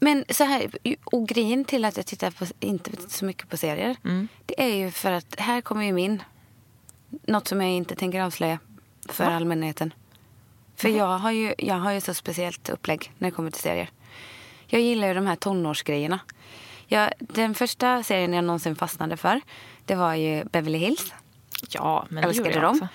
[0.00, 0.70] Men så här,
[1.04, 4.28] och grejen till att jag tittar på, inte så mycket på serier, Mm.
[4.46, 6.22] det är ju för att här kommer ju min,
[7.26, 8.58] något som jag inte tänker avslöja
[9.08, 9.30] för Va?
[9.30, 9.94] allmänheten.
[10.76, 13.90] För jag har, ju, jag har ju så speciellt upplägg när det kommer till serier.
[14.66, 16.18] Jag gillar ju de här tonårsgrejerna.
[16.86, 19.40] Jag, den första serien jag någonsin fastnade för,
[19.84, 21.12] det var ju Beverly Hills.
[21.68, 22.76] Ja, men det Älskade gjorde jag dem.
[22.76, 22.88] också.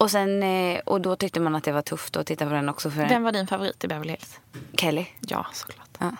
[0.00, 2.68] Och, sen, eh, och då tyckte man att det var tufft att titta på den
[2.68, 4.40] också för Vem var din favorit i Beverly Hills?
[4.76, 5.06] Kelly.
[5.20, 5.88] Ja, såklart.
[5.98, 6.10] Ja.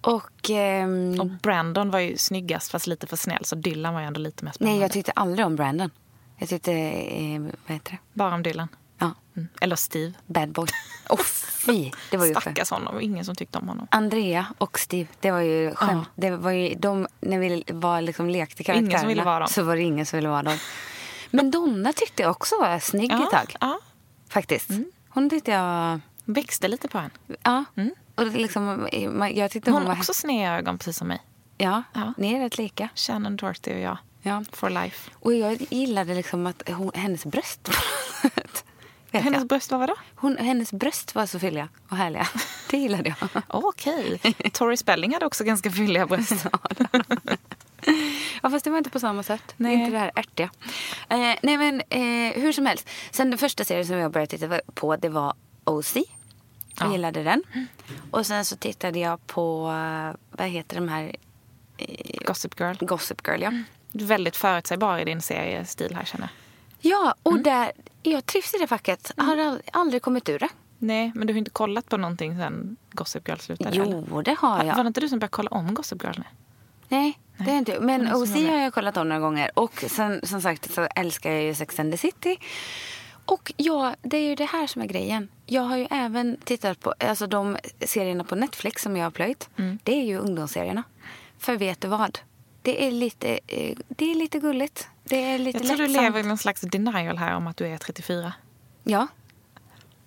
[0.00, 0.50] Och...
[0.50, 4.20] ehm, Och Brandon var ju snyggast fast lite för snäll så Dylan var ju ändå
[4.20, 4.72] lite mer spännande.
[4.74, 5.90] Nej, jag tyckte aldrig om Brandon.
[6.38, 7.98] Jag tyckte, eh, vad heter det?
[8.12, 8.68] Bara om Dylan.
[8.98, 9.48] Ja, Mm.
[9.60, 10.12] Eller Steve.
[10.26, 10.66] Bad Boy.
[11.08, 11.18] Åh
[11.66, 12.40] fy, det var ju för.
[12.40, 13.00] Stackars honom.
[13.00, 13.86] Ingen som tyckte om honom.
[13.90, 16.08] Andrea och Steve, det var ju skämt.
[16.14, 19.48] Det var ju de, när vi var liksom lekte Ingen som karaktärerna ville vara dem.
[19.48, 20.56] så var det ingen som ville vara dem.
[21.30, 23.56] Men Donna tyckte jag också var snygg ett tag.
[23.60, 23.78] ja.
[24.28, 24.70] Faktiskt.
[25.08, 26.00] Hon tyckte jag...
[26.24, 27.10] Växte lite på en.
[27.42, 27.64] Ja.
[28.14, 28.88] Och det liksom,
[29.34, 30.00] jag tyckte hon, Hon har var...
[30.00, 31.22] också sneda ögon precis som mig.
[31.58, 32.12] Ja, Ja.
[32.16, 32.88] ni är rätt lika.
[32.94, 33.98] Shannon Doherty och jag.
[34.22, 34.44] Ja.
[34.52, 35.10] For life.
[35.14, 37.68] Och jag gillade liksom att hon, hennes bröst
[39.12, 39.46] Hennes jag.
[39.46, 39.94] bröst var vadå?
[40.14, 42.28] Hon, hennes bröst var så fylliga och härliga.
[42.70, 43.42] Det gillade jag.
[43.48, 44.20] Okej.
[44.52, 46.32] Tori Spelling hade också ganska fylliga bröst.
[48.42, 49.54] Ja, fast det var inte på samma sätt.
[49.56, 49.76] Nej.
[49.76, 50.50] Det är inte det här ärtiga.
[51.08, 52.88] Eh, nej, men eh, hur som helst.
[53.10, 55.96] Sen den första serien som jag började titta på, det var OC.
[55.96, 56.04] Jag
[56.88, 56.92] Ja.
[56.92, 57.42] gillade den.
[58.10, 61.16] Och sen så tittade jag på, eh, vad heter de här?
[62.26, 62.74] Gossip Girl.
[62.80, 63.52] Gossip Girl, ja.
[63.92, 66.28] Du är väldigt förutsägbar i din seriestil här känner
[66.80, 66.90] jag.
[66.92, 69.12] Ja, och där, jag trivs i det facket.
[69.16, 70.48] Jag har aldrig, kommit ur det.
[70.78, 73.70] Nej, men du har inte kollat på någonting sen Gossip Girl slutade?
[73.70, 74.04] eller?
[74.10, 74.76] Jo, det har jag.
[74.76, 76.24] Var det inte du som började kolla om Gossip Girl nu?
[76.88, 79.50] Nej, det är inte Men OC har jag kollat om några gånger.
[79.54, 82.36] Och sen som sagt så älskar jag ju Sex and the City.
[83.24, 85.28] Och ja, det är ju det här som är grejen.
[85.46, 89.48] Jag har ju även tittat på alltså de serierna på Netflix som jag har plöjt.
[89.58, 89.78] Mm.
[89.82, 90.82] Det är ju ungdomsserierna.
[91.38, 92.18] För vet du vad?
[92.62, 94.88] Det är lite, eh, det är lite gulligt.
[95.04, 96.04] Det är lite Jag tror du lättsamt.
[96.06, 98.32] lever i någon slags denial här om att du är 34.
[98.84, 99.06] Ja.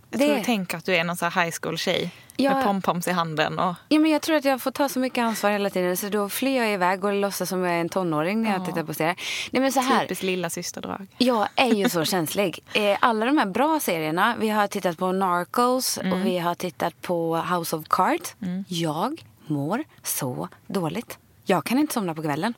[0.09, 1.77] Jag Det- tror du tänker att du är någon så här high school
[2.37, 2.53] tjej Ja.
[2.55, 3.59] med pompoms i handen.
[3.59, 3.75] Och...
[3.89, 6.29] Ja, men jag tror att jag får ta så mycket ansvar hela tiden så då
[6.29, 8.65] flyr jag iväg och låtsas som jag är en tonåring när jag Ja.
[8.65, 9.15] tittar på serier.
[9.51, 10.01] Nej men så här.
[10.01, 11.07] Typiskt lilla systerdrag.
[11.17, 12.59] Jag är ju så känslig.
[12.73, 16.13] Eh, Alla de här bra serierna, vi har tittat på Narcos Mm.
[16.13, 18.35] och vi har tittat på House of Cards.
[18.67, 21.17] Jag mår så dåligt.
[21.45, 22.53] Jag kan inte somna på kvällen.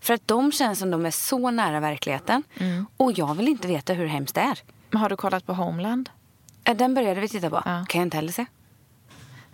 [0.00, 2.42] För att de känns som de är så nära verkligheten.
[2.58, 2.86] Mm.
[2.96, 4.58] Och jag vill inte veta hur hemskt det är.
[4.90, 6.10] Men har du kollat på Homeland?
[6.62, 7.56] Den började vi titta på.
[7.64, 7.84] Ja.
[7.88, 8.46] Kan jag inte heller se.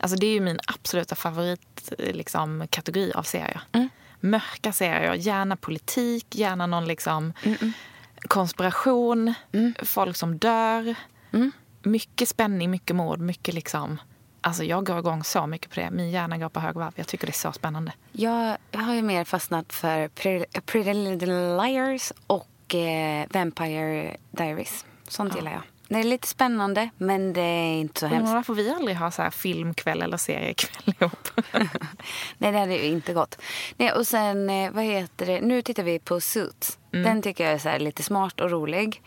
[0.03, 3.61] Alltså det är ju min absoluta favorit liksom, kategori av serier.
[3.73, 3.89] Mm.
[4.21, 5.15] mörka serier.
[5.15, 7.33] Gärna politik, gärna någon liksom
[8.29, 9.35] konspiration,
[9.83, 10.95] folk som dör.
[11.83, 14.01] Mycket spänning, mycket mord, mycket liksom...
[14.41, 15.91] Alltså jag går igång så mycket på det.
[15.91, 16.93] Min hjärna går på högvarv.
[16.97, 17.93] Jag tycker det är så spännande.
[18.13, 20.09] Jag har ju mer fastnat för
[20.61, 24.85] Pretty, Little Liars och eh, Vampire Diaries.
[25.09, 25.63] Sånt gillar jag.
[25.89, 28.33] Det är lite spännande, men det är inte så hemskt.
[28.33, 31.29] Varför får vi aldrig ha så här filmkväll eller seriekväll ihop?
[32.39, 33.39] Nej, det hade ju inte gått.
[33.77, 35.41] Nej, och sen, eh, vad heter det?
[35.41, 36.79] Nu tittar vi på Suits.
[36.91, 39.03] Den tycker jag är så lite smart och rolig.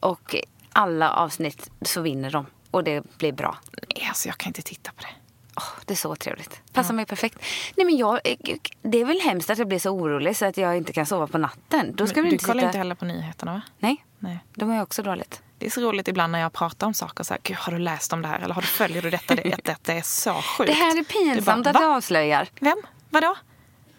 [0.00, 0.36] Och
[0.72, 2.46] alla avsnitt så vinner de.
[2.70, 3.58] Och det blir bra.
[3.72, 5.08] Nej, alltså jag kan inte titta på det.
[5.56, 6.60] Åh, det är så trevligt.
[6.72, 7.38] Passar mig perfekt.
[7.76, 8.36] Nej, men jag, eh,
[8.82, 11.26] det är väl hemskt att jag blir så orolig så att jag inte kan sova
[11.26, 11.94] på natten.
[11.96, 12.68] Då ska Men vi du inte kollar sitta...
[12.68, 13.62] inte heller på nyheterna va?
[13.78, 14.38] Nej, Nej.
[14.54, 15.42] de är också dåligt.
[15.58, 17.24] Det är så roligt ibland när jag pratar om saker.
[17.24, 18.38] Så här, Gud, har du läst om det här?
[18.40, 19.34] Eller har du följer du detta?
[19.34, 20.66] Det, detta är så sjukt.
[20.70, 21.96] Det här är pinsamt att du "Va?
[21.96, 22.48] avslöjar.
[22.60, 22.82] Vem?
[23.10, 23.36] Vadå?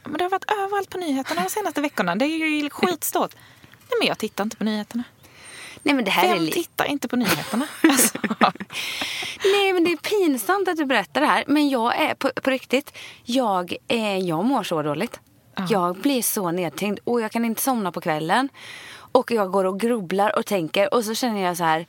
[0.04, 2.16] Men det har varit överallt på nyheterna de senaste veckorna.
[2.16, 3.36] Det är ju skitstort.
[3.72, 5.04] Nej, men jag tittar inte på nyheterna.
[5.84, 7.68] Nej, men det här är Vem li- tittar inte på nyheterna?
[7.84, 8.18] Alltså,
[9.44, 11.44] Nej, men det är pinsamt att du berättar det här.
[11.48, 15.20] Men jag är på, på riktigt, jag, är, jag mår så dåligt.
[15.70, 18.50] Jag blir så nedtyngd och jag kan inte somna på kvällen.
[19.12, 21.86] Och jag går och grubblar och tänker och så känner jag så här.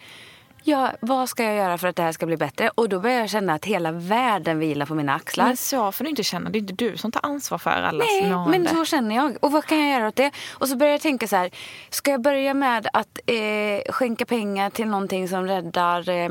[0.62, 2.70] Ja, vad ska jag göra för att det här ska bli bättre?
[2.74, 5.44] Och då börjar jag känna att hela världen vilar på mina axlar.
[5.46, 6.50] men så får du inte känna.
[6.50, 8.58] Det är inte du som tar ansvar för allas Nej, mående.
[8.58, 9.36] men så känner jag.
[9.40, 10.30] Och vad kan jag göra åt det?
[10.50, 11.50] Och så börjar jag tänka så här.
[11.90, 16.28] Ska jag börja med att eh, skänka pengar till någonting som räddar eh,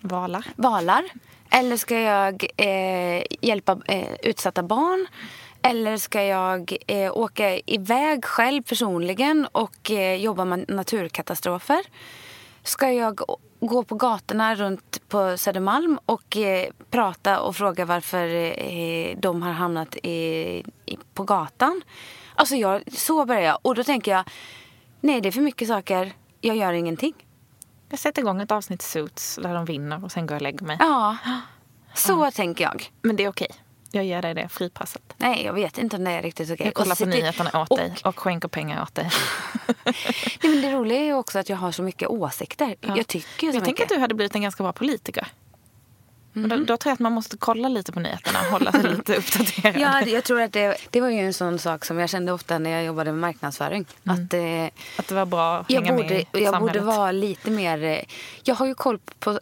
[0.00, 0.44] Valar.
[0.56, 1.04] valar?
[1.50, 5.06] Eller ska jag eh, hjälpa eh, utsatta barn?
[5.62, 11.80] Eller ska jag eh, åka iväg själv personligen och eh, jobba med naturkatastrofer?
[12.62, 13.20] Ska jag
[13.60, 18.26] gå på gatorna runt på Södermalm och eh, prata och fråga varför
[18.72, 20.12] eh, de har hamnat i,
[20.86, 21.82] i, på gatan?
[22.34, 23.58] Alltså jag, så börjar jag.
[23.62, 24.24] Och då tänker jag,
[25.00, 27.14] nej det är för mycket saker, jag gör ingenting.
[27.88, 30.66] Jag sätter igång ett avsnitt Suits där de vinner och sen går jag och lägger
[30.66, 30.76] mig.
[30.80, 31.16] Ja,
[31.94, 32.90] så tänker jag.
[33.02, 33.50] Men det är okej.
[33.90, 35.02] Jag ger dig det fripasset.
[35.16, 36.66] Nej, jag vet inte om det är riktigt okej.
[36.66, 39.10] Jag kollar på sitter- nyheterna åt och, dig och skänker pengar åt dig.
[39.84, 39.94] Nej,
[40.42, 42.76] men det roliga är också att jag har så mycket åsikter.
[42.80, 43.82] Jag tycker så Jag tänker mycket.
[43.82, 45.26] att du hade blivit en ganska bra politiker.
[46.40, 48.82] Men Då, då tror jag att man måste kolla lite på nyheterna och hålla sig
[48.96, 49.76] lite uppdaterad.
[49.80, 52.58] Ja, jag tror att det, det var ju en sån sak som jag kände ofta
[52.58, 53.86] när jag jobbade med marknadsföring.
[54.04, 54.64] Att eh,
[54.98, 56.82] Att det var bra att jag, hänga borde, med i jag borde samhället.
[56.84, 57.82] vara lite mer...
[57.84, 57.98] eh,
[58.42, 59.40] Jag har ju koll på,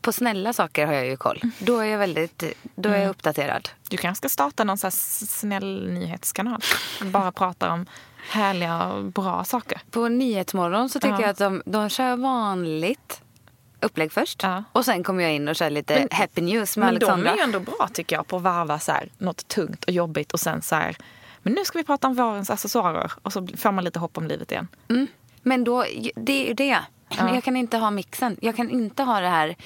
[0.00, 0.86] på snälla saker.
[0.86, 1.40] har jag ju koll.
[1.58, 2.42] Då är jag väldigt
[2.74, 3.68] då är jag uppdaterad.
[3.88, 4.94] Du kanske ska starta någon så här
[5.26, 6.60] snäll nyhetskanal.
[7.02, 7.86] Bara pratar om
[8.30, 9.80] härliga och bra saker.
[9.90, 11.20] På Nyhetsmorgon så tycker Ja.
[11.20, 13.20] jag att de, de kör vanligt
[13.84, 14.42] upplägg först.
[14.42, 14.64] Ja.
[14.72, 17.30] Och sen kommer jag in och kör lite happy news med Men de Alexandra.
[17.30, 20.32] är ju ändå bra tycker jag på att varva så här, något tungt och jobbigt
[20.32, 20.96] och sen så här,
[21.42, 24.26] men nu ska vi prata om vårens accessoarer och så får man lite hopp om
[24.26, 24.68] livet igen.
[24.88, 25.06] Mm.
[25.42, 25.84] Men då,
[26.16, 26.78] det är ju det.
[27.18, 28.36] Jag kan inte ha mixen.
[28.40, 29.56] Jag kan inte ha det här.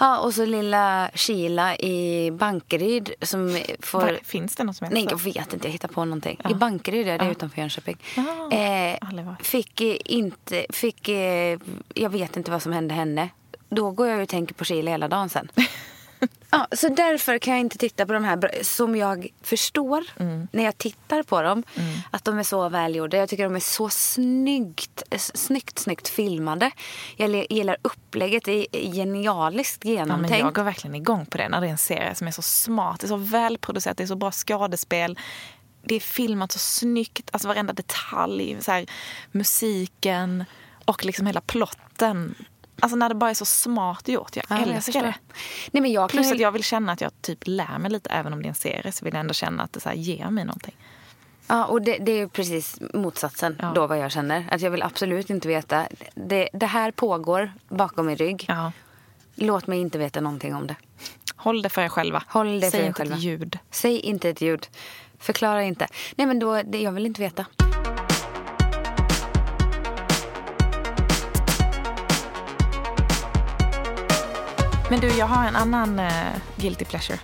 [0.00, 4.00] Ja, och så lilla Sheila i Bankeryd som får...
[4.00, 5.66] Var, finns det något som heter Nej, jag vet inte.
[5.66, 6.40] Jag hittar på någonting.
[6.50, 7.96] I Bankeryd, är det utanför Jönköping.
[8.16, 10.66] Ja, Eh, fick eh, inte...
[10.70, 11.58] Fick, eh,
[11.94, 13.28] jag vet inte vad som hände henne.
[13.74, 15.48] Då går jag och tänker på Sheila hela dagen sen.
[16.50, 20.48] ja, så därför kan jag inte titta på de här som jag förstår Mm.
[20.52, 21.62] när jag tittar på dem.
[22.10, 23.16] Att de är så välgjorda.
[23.16, 26.70] Jag tycker de är så snyggt, snyggt, snyggt filmade.
[27.16, 28.44] Jag gillar upplägget.
[28.44, 30.38] Det är genialiskt Ja, men genomtänkt.
[30.38, 33.00] jag går verkligen igång på det när det är en serie som är så smart,
[33.00, 35.18] det är så välproducerat, det är så bra skådespel.
[35.86, 38.86] Det är filmat så snyggt, alltså varenda detalj, så här,
[39.32, 40.44] musiken
[40.84, 42.34] och liksom hela plotten.
[42.80, 45.00] Alltså när det bara är så smart gjort, jag Ja, jag älskar förstår.
[45.02, 45.14] det.
[45.72, 47.90] Nej, men jag kan Plus ju- att jag vill känna att jag typ lär mig
[47.90, 49.88] lite, även om det är en serie, så vill jag ändå känna att det så
[49.88, 50.74] här ger mig någonting.
[51.46, 53.72] Ja, och det, det är ju precis motsatsen Ja.
[53.74, 54.46] då vad jag känner.
[54.50, 55.86] Att jag vill absolut inte veta.
[56.14, 58.44] Det, det här pågår bakom min rygg.
[58.48, 58.72] Ja.
[59.34, 60.76] Låt mig inte veta någonting om det.
[61.36, 62.22] Håll det för er själva.
[62.28, 63.16] Håll det Säg för er inte själva.
[63.16, 63.58] ett ljud.
[63.70, 64.66] Säg inte ett ljud.
[65.18, 65.86] Förklara inte.
[66.16, 67.44] Nej, men då, det, jag vill inte veta.
[74.94, 77.18] Men du, jag har en annan eh, guilty pleasure.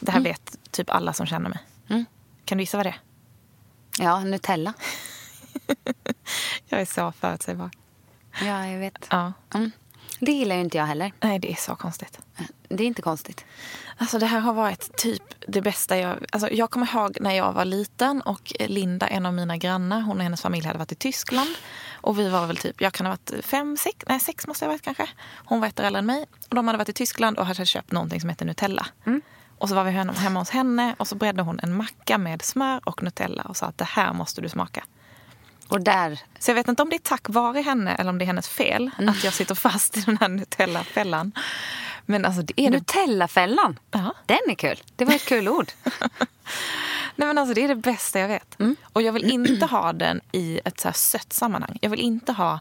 [0.00, 0.32] Det här Mm.
[0.32, 1.58] vet typ alla som känner mig.
[2.44, 3.00] Kan du gissa vad det är?
[4.04, 4.72] Ja, Nutella.
[6.68, 7.70] Jag är så förutsägbar.
[8.42, 9.06] Ja, jag vet.
[9.10, 9.32] Ja.
[9.54, 9.70] Mm.
[10.20, 11.12] Det gillar ju inte jag heller.
[11.20, 12.18] Nej, det är så konstigt.
[12.68, 13.44] Det är inte konstigt.
[13.96, 16.26] Alltså det här har varit typ det bästa jag...
[16.32, 20.16] Alltså jag kommer ihåg när jag var liten och Linda, en av mina grannar, hon
[20.16, 21.50] och hennes familj hade varit i Tyskland.
[22.00, 24.68] Och vi var väl typ, jag kan ha varit fem, sex, nej sex måste jag
[24.68, 25.08] ha varit kanske.
[25.44, 26.26] Hon var ett år äldre än mig.
[26.48, 28.86] Och de hade varit i Tyskland och hade köpt någonting som heter Nutella.
[29.58, 32.80] Och så var vi hemma hos henne och så bredde hon en macka med smör
[32.84, 34.84] och Nutella och sa att det här måste du smaka.
[35.68, 36.20] Och där...
[36.38, 38.48] Så jag vet inte om det är tack vare henne eller om det är hennes
[38.48, 41.32] fel att jag sitter fast i den här Nutella-fällan.
[42.06, 42.70] Men alltså det är.
[42.70, 43.78] Nutellafällan.
[43.90, 44.14] Ja.
[44.26, 44.82] Den är kul.
[44.96, 45.72] Det var ett kul ord.
[47.20, 48.56] Nej men alltså det är det bästa jag vet.
[48.82, 51.78] Och jag vill inte ha den i ett så här sött sammanhang.
[51.80, 52.60] Jag vill inte ha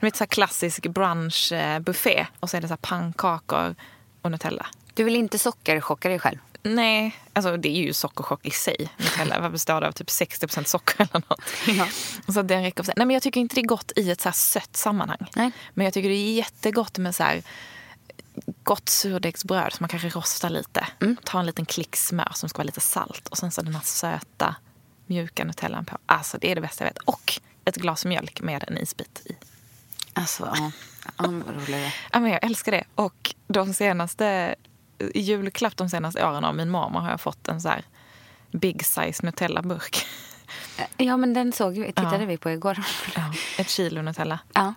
[0.00, 3.74] vet, så här klassisk brunchbuffé och så är det så pannkakor
[4.22, 4.66] och Nutella.
[4.94, 6.38] Du vill inte sockerchocka dig själv.
[6.62, 8.88] Nej, alltså det är ju sockerchock i sig.
[8.96, 9.92] Nutella vad består av?
[9.92, 11.42] Typ 60% socker eller något.
[11.66, 11.86] Ja.
[12.32, 12.84] Så den räcker.
[12.96, 15.30] Nej men jag tycker inte det är gott i ett så här sött sammanhang.
[15.36, 15.50] Nej.
[15.74, 17.42] Men jag tycker det är jättegott med så här
[18.62, 20.86] gott surdegsbröd som man kanske rostar lite.
[21.24, 23.82] Ta en liten klick smör som ska vara lite salt och sen så den här
[23.82, 24.54] söta
[25.06, 25.98] mjuka nutellan på.
[26.06, 26.98] Alltså det är det bästa jag vet.
[26.98, 29.36] Och ett glas mjölk med en isbit i.
[30.12, 30.70] Alltså, ja.
[31.16, 31.40] ja.
[32.12, 32.84] Ja, men jag älskar det.
[32.94, 34.54] Och de senaste,
[34.98, 37.84] i julklapp de senaste åren av min mormor har jag fått en så här
[38.50, 40.06] big size Nutella-burk.
[40.96, 42.26] Ja, men den såg vi, tittade Ja.
[42.26, 42.78] vi på igår.
[43.14, 44.38] Ja, ett kilo Nutella.
[44.52, 44.74] Ja.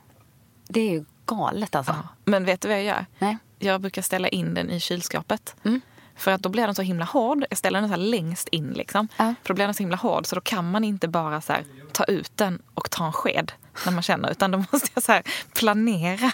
[0.68, 1.92] Det är ju galet alltså.
[1.92, 2.08] Ja.
[2.26, 3.06] Men vet du vad jag gör?
[3.20, 3.38] Nej.
[3.62, 5.56] Jag brukar ställa in den i kylskåpet.
[5.64, 5.82] Mm.
[6.16, 7.46] För att då blir den så himla hård.
[7.50, 8.70] Jag ställer den så längst in.
[8.74, 9.08] Liksom.
[9.18, 9.34] Ja.
[9.44, 11.64] För då blir den så himla hård så då kan man inte bara så här,
[11.92, 13.52] ta ut den och ta en sked
[13.86, 14.32] när man känner.
[14.32, 16.32] Utan då måste jag så här, planera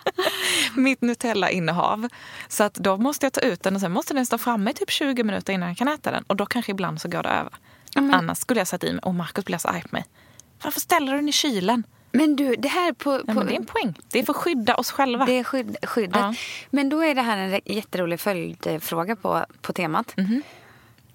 [0.74, 2.08] mitt Nutella-innehav.
[2.48, 4.74] Så att då måste jag ta ut den och sen måste den stå framme i
[4.74, 6.24] typ 20 minuter innan jag kan äta den.
[6.26, 7.52] Och då kanske ibland så går det över.
[7.94, 10.04] Men- Annars skulle jag sätta i mig, och Markus blir så arg på mig.
[10.62, 11.82] Varför ställer du den i kylen?
[12.16, 13.18] Men du, det här på...
[13.18, 13.94] På men det är en poäng.
[14.10, 15.26] Det är för att skydda oss själva.
[15.26, 16.16] det är skydd, skyddet.
[16.20, 16.34] Ja.
[16.70, 20.16] Men då är det här en jätterolig följdfråga på, på temat.
[20.16, 20.42] Mhm.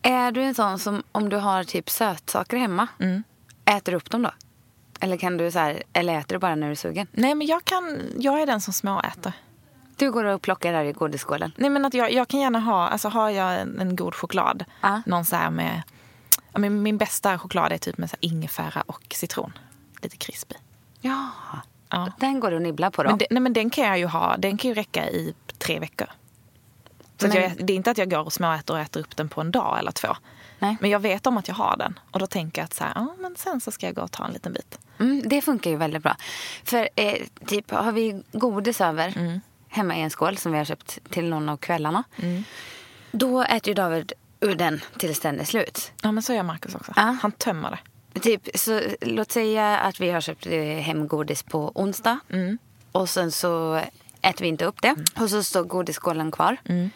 [0.01, 3.23] Är du en sån som om du har typ sötsaker hemma, Mm.
[3.65, 4.31] äter upp dem då?
[4.99, 7.07] Eller, kan du så här, eller äter du bara när du är sugen?
[7.11, 9.33] Nej, men jag, kan, jag är den som småäter.
[9.95, 11.51] Du går och plockar där i godisskålen.
[11.57, 14.63] Nej, men att jag, jag kan gärna ha, alltså har jag en, en god choklad,
[14.81, 15.01] Ja.
[15.05, 15.81] någon så med,
[16.53, 19.53] men min bästa choklad är typ med så ingefära och citron.
[20.01, 20.57] Lite krispig.
[21.01, 21.29] Ja.
[21.89, 22.11] Ja.
[22.19, 23.09] Den går du och nibblar på då?
[23.09, 25.79] Men, det, nej, men den kan jag ju ha, den kan ju räcka i tre
[25.79, 26.07] veckor.
[27.17, 29.29] Så Men- jag, det är inte att jag går och småäter och äter upp den
[29.29, 30.07] på en dag eller två.
[30.59, 30.77] Nej.
[30.81, 31.99] Men jag vet om att jag har den.
[32.11, 34.11] Och då tänker jag att så här, ja, men sen så ska jag gå och
[34.11, 34.79] ta en liten bit.
[34.99, 36.15] Mm, det funkar ju väldigt bra.
[36.63, 39.41] För eh, typ har vi godis över Mm.
[39.67, 42.03] hemma i en skål som vi har köpt till någon av kvällarna.
[42.15, 42.43] Mm.
[43.11, 45.91] Då äter ju David ur den tills den är slut.
[46.03, 46.93] Ja, men så gör Markus också.
[46.95, 47.17] Ja.
[47.21, 47.79] Han tömmer det.
[48.13, 52.19] Typ, så, låt säga att vi har köpt eh, hem godis på onsdag.
[52.29, 52.57] Mm.
[52.91, 53.81] Och sen så
[54.21, 54.95] äter vi inte upp det.
[55.19, 56.57] Och så står godisskålen kvar.
[56.65, 56.89] Mm.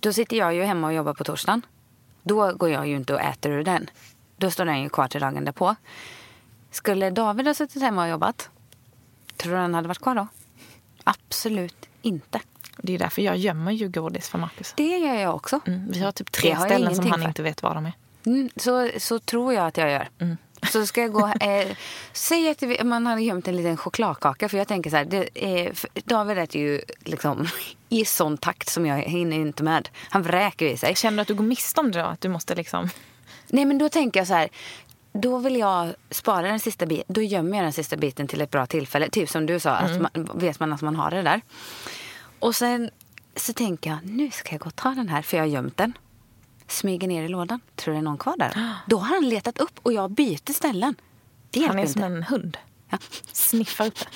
[0.00, 1.62] Då sitter jag ju hemma och jobbar på torsdagen.
[2.22, 3.90] Då går jag ju inte och äter ur den.
[4.36, 5.76] Då står den ju kvar till dagen därpå.
[6.70, 8.50] Skulle David ha suttit hemma och jobbat?
[9.36, 10.26] Tror du den hade varit kvar då?
[11.04, 12.40] Absolut inte.
[12.76, 14.74] Det är därför jag gömmer ju godis för Markus.
[14.76, 15.60] Det gör jag också.
[15.66, 15.90] Mm.
[15.90, 17.28] Vi har typ tre har ställen som han för.
[17.28, 17.92] inte vet var de är.
[18.26, 20.08] Mm, så, så tror jag att jag gör.
[20.18, 20.36] Mm.
[20.72, 21.28] Så ska jag gå...
[21.40, 21.76] Eh,
[22.12, 24.48] säg att man hade gömt en liten chokladkaka.
[24.48, 27.46] För jag tänker så här, det för David äter ju liksom
[27.88, 29.88] i sån takt som jag hinner inte med.
[30.10, 30.94] Han vräker i sig.
[30.96, 32.06] Känner du att du går miste om det då?
[32.06, 32.88] Att du måste liksom...
[33.48, 34.48] Nej men då tänker jag så här.
[35.12, 37.04] Då vill jag spara den sista biten.
[37.08, 39.08] Då gömmer jag den sista biten till ett bra tillfälle.
[39.08, 41.40] Typ som du sa, att man, vet man att man har det där.
[42.38, 42.90] Och sen
[43.36, 45.76] så tänker jag, nu ska jag gå och ta den här för jag har gömt
[45.76, 45.92] den.
[46.68, 47.60] Smyger ner i lådan.
[47.76, 48.70] Tror du det är någon kvar där?
[48.86, 50.94] Då har han letat upp och jag byter ställen.
[51.50, 51.92] Det Han är inte.
[51.92, 52.56] som en hund.
[52.90, 52.98] Ja.
[53.32, 54.06] Sniffar upp det.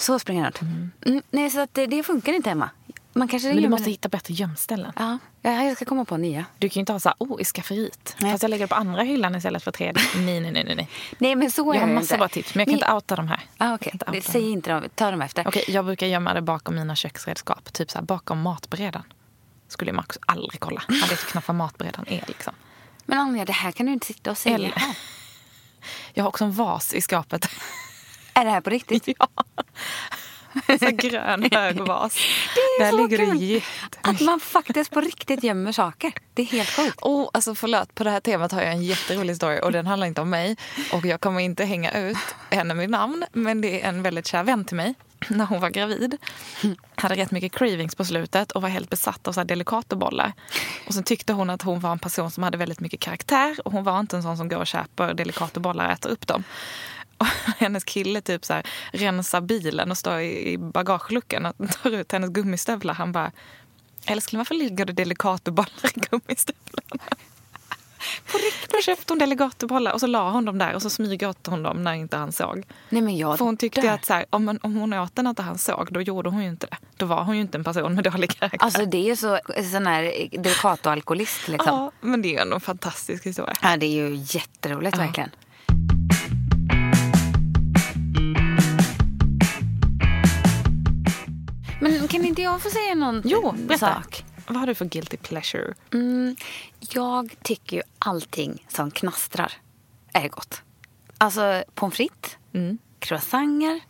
[0.00, 0.62] Så springer han ut.
[1.06, 2.70] Mm, nej, så att det, det funkar inte hemma.
[3.12, 4.92] Man kanske Men du måste den- hitta bättre gömställen.
[4.96, 6.44] Ja, ja, jag ska komma på nya.
[6.58, 8.16] Du kan ju inte ha så här, oh, i skafferiet.
[8.20, 8.32] Nej.
[8.32, 10.02] Fast jag lägger det på andra hyllan istället för tredje.
[10.16, 10.88] Nej, nej, nej, nej, nej.
[11.18, 12.18] Nej, men så är Jag har det massa inte.
[12.18, 13.40] bra tips, men jag kan inte outa de här.
[13.58, 14.84] Ah, kan inte Det- outa säg inte dem.
[14.94, 15.48] Ta dem efter.
[15.48, 17.72] Okej, jag brukar gömma det bakom mina köksredskap.
[17.72, 19.04] Typ så här, bakom matberedaren.
[19.68, 20.82] Skulle Markus aldrig kolla.
[20.88, 22.24] Han vet knappt vad matberedaren är.
[22.26, 22.52] Liksom.
[23.04, 24.54] Men Anja, det här kan du inte sitta och säga.
[24.54, 24.96] Eller- här.
[26.14, 27.48] Jag har också en vas i skapet.
[28.34, 29.08] Är det här på riktigt?
[29.18, 29.28] ja.
[30.80, 32.14] En grön hög vas.
[32.54, 33.98] Det är Där så ligger det kul jättemycket.
[34.02, 36.12] Att man faktiskt på riktigt gömmer saker.
[36.34, 36.98] Det är helt sjukt.
[37.02, 40.06] Oh, alltså förlåt, på det här temat har jag en jätterolig story och den handlar
[40.06, 40.56] inte om mig.
[40.92, 44.42] Och jag kommer inte hänga ut henne med namn, men det är en väldigt kär
[44.42, 44.94] vän till mig.
[45.28, 46.16] När hon var gravid
[46.94, 50.32] hade rätt mycket cravings på slutet och var helt besatt av så här delicatobollar.
[50.86, 53.72] Och sen tyckte hon att hon var en person som hade väldigt mycket karaktär och
[53.72, 56.44] hon var inte en sån som går och köper delicatobollar och äter upp dem.
[57.18, 57.26] Och
[57.58, 62.30] hennes kille typ så här, rensar bilen och står i bagageluckan och tar ut hennes
[62.30, 62.94] gummistövlar.
[62.94, 63.32] Han bara,
[64.06, 67.04] älskling varför ligger det delicatobollar i gummistövlarna?
[68.32, 68.38] På
[68.72, 71.62] Då köpte hon Delegatobollar och så la hon dem där och så smyg åt hon
[71.62, 72.62] dem när inte han såg.
[72.88, 73.88] Nej, men jag För hon tyckte dör.
[73.94, 76.42] att så här, om, om hon åt den när inte han såg, då gjorde hon
[76.42, 76.76] ju inte det.
[76.96, 78.58] Då var hon ju inte en person med dålig karaktär.
[78.64, 79.38] Alltså det är ju så,
[79.72, 80.02] sån här
[80.32, 81.66] Delicato-alkoholist liksom.
[81.74, 83.54] ja, men det är ändå en fantastisk historia.
[83.62, 85.02] Ja, det är ju jätteroligt Ja.
[85.04, 85.30] verkligen.
[91.80, 94.24] Men kan inte jag få säga någon Jo, sak?
[94.48, 95.74] Vad har du för guilty pleasure?
[95.92, 96.36] Mm,
[96.78, 99.52] jag tycker ju allting som knastrar
[100.12, 100.62] är gott.
[101.18, 102.78] Alltså pommes frites, Mm.
[102.98, 103.80] croissanter,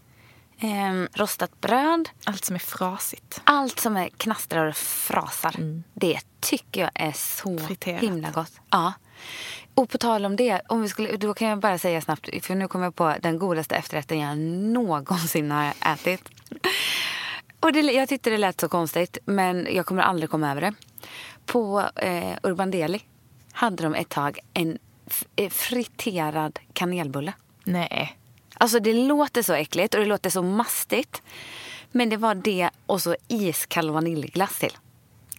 [0.58, 2.08] ehm, rostat bröd.
[2.24, 3.40] Allt som är frasigt.
[3.44, 5.82] Allt som är knastrar och frasar.
[5.94, 7.66] Det tycker jag är så Mm.
[7.66, 8.02] Friterat.
[8.02, 8.52] himla gott.
[8.70, 8.92] Ja.
[9.74, 12.54] Och på tal om det, om vi skulle, då kan jag bara säga snabbt, för
[12.54, 16.28] nu kommer jag på den godaste efterrätten jag någonsin har ätit.
[17.60, 20.72] Och det, jag tyckte det lät så konstigt, men jag kommer aldrig komma över det.
[21.46, 23.00] På eh, Urban Deli
[23.52, 24.78] hade de ett tag en
[25.36, 27.32] eh, friterad kanelbulle.
[27.64, 28.18] Nej.
[28.54, 31.22] Alltså det låter så äckligt och det låter så mastigt.
[31.92, 34.76] Men det var det och så iskall vaniljglass till.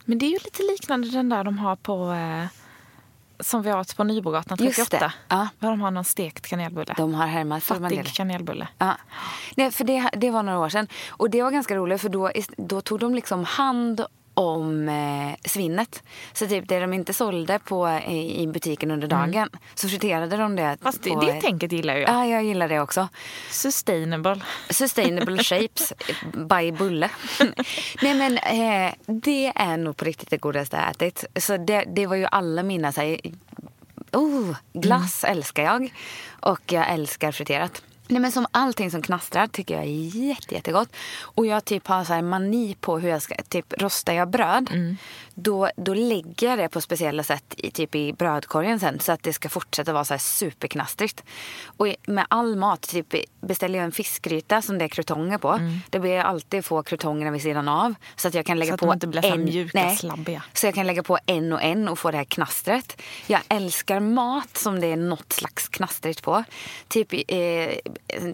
[0.06, 2.12] Men det är ju lite liknande den där de har på...
[2.12, 2.59] Eh,
[3.40, 5.06] som vi åt på Nybrogatan Just 38.
[5.06, 5.48] det, ja.
[5.60, 6.94] Var de har någon stekt kanelbulle.
[6.98, 8.68] De har härmat Fattig kanelbulle.
[8.78, 8.98] Ja.
[9.56, 10.88] Nej, för det, det var några år sedan.
[11.10, 14.06] Och det var ganska roligt för då, då tog de liksom hand
[14.40, 16.04] om eh, svinnet.
[16.34, 20.56] Så typ det de inte sålde på, eh, i butiken under dagen så friterade de
[20.56, 20.62] det.
[20.62, 20.78] Mm.
[20.82, 22.10] Fast det, på, det tänket gillar jag.
[22.10, 23.08] Ja, jag gillar det också.
[23.50, 24.42] Sustainable.
[24.70, 25.94] Sustainable shapes
[26.34, 27.10] by Bulle.
[28.02, 31.26] Nej men eh, det är nog på riktigt det godaste jag ätit.
[31.36, 33.20] Så det, det var ju alla mina så här,
[34.12, 35.94] oh, glass älskar jag.
[36.40, 37.82] Och jag älskar friterat.
[38.10, 40.90] Nej men som allting som knastrar tycker jag är jätte, jättegott.
[41.22, 44.70] Och jag typ har så här mani på hur jag ska, typ rostar jag bröd.
[44.72, 44.98] Mm.
[45.42, 49.00] Då, då lägger jag det på speciella sätt i, typ i brödkorgen sen.
[49.00, 51.24] Så att det ska fortsätta vara så här superknastrigt.
[51.66, 55.60] Och med all mat, typ beställer jag en fiskgryta som det är krutonger på.
[55.90, 57.94] Det blir jag alltid få krutongerna vid sidan av.
[58.16, 60.44] Så att jag kan lägga Så att på de inte blir en, mjuka, nej, slabbiga.
[60.54, 63.02] så jag kan lägga på en och en och få det här knastret.
[63.28, 66.44] Jag älskar mat som det är något slags knastrigt på.
[66.88, 67.20] Typ eh,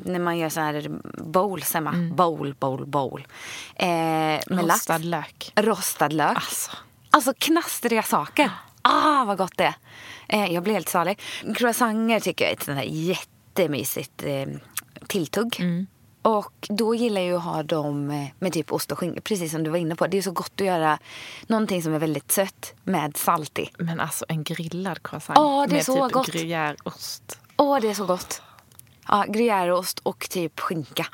[0.04, 0.90] när man gör så här
[1.24, 1.94] bowls hemma.
[2.14, 3.28] Bowl, bowl, bowl.
[3.76, 4.70] Eh, med lax.
[4.70, 5.52] Rostad lök.
[5.56, 6.36] Rostad lök.
[6.36, 6.72] Alltså.
[7.16, 8.50] Alltså knastriga saker.
[8.82, 9.76] Ah, vad gott det är.
[10.28, 11.20] Eh, jag blir helt salig.
[11.56, 14.48] Croissanter tycker jag är ett sånt här jättemysigt eh,
[15.08, 15.60] tilltugg.
[16.22, 19.52] Och då gillar jag ju att ha dem eh, med typ ost och skinka, precis
[19.52, 20.08] som du var inne på.
[20.08, 21.00] Det är så gott att göra
[21.48, 23.70] någonting som är väldigt sött med salt i.
[23.78, 26.28] Men alltså en grillad croissant är med typ gott.
[26.28, 27.38] gruyèreost.
[27.58, 28.42] Åh, det är så gott.
[29.08, 31.06] Ja, gruyèreost och typ skinka.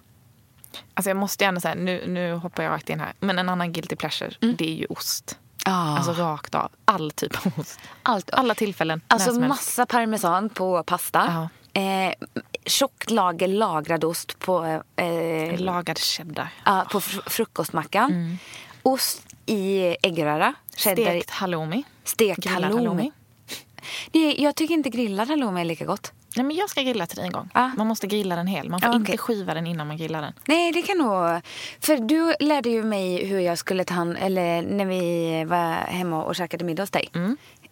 [0.94, 3.14] Alltså jag måste ändå säga, nu, nu hoppar jag rakt in här.
[3.20, 5.38] Men en annan guilty pleasure, det är ju ost.
[5.66, 5.98] Ah.
[5.98, 6.72] Alltså rakt av.
[6.86, 7.80] All typ av ost.
[8.04, 8.30] Allt.
[8.34, 9.02] Alla tillfällen.
[9.08, 11.50] Alltså massa parmesan på pasta.
[11.74, 12.14] Eh,
[12.66, 16.54] tjockt lager lagrad ost på, eh, Lagad cheddar.
[16.66, 18.38] ja, på fr- frukostmackan.
[18.84, 20.54] Ost i äggröra.
[20.76, 21.04] Cheddar.
[21.04, 21.84] Stekt halloumi.
[22.04, 22.76] Stekt halloumi.
[22.76, 23.12] halloumi.
[24.12, 26.12] Det, jag tycker inte grillad halloumi är lika gott.
[26.36, 27.50] Nej, men jag ska grilla till dig en gång.
[27.54, 27.68] Ah.
[27.78, 28.70] Man måste grilla den hel.
[28.70, 29.18] Man får Ah, inte okej.
[29.18, 30.34] skiva den innan man grillar den.
[30.48, 31.42] Nej, det kan nog...
[31.80, 34.18] För du lärde ju mig hur jag skulle ta hand...
[34.20, 37.10] Eller när vi var hemma och käkade middag hos dig.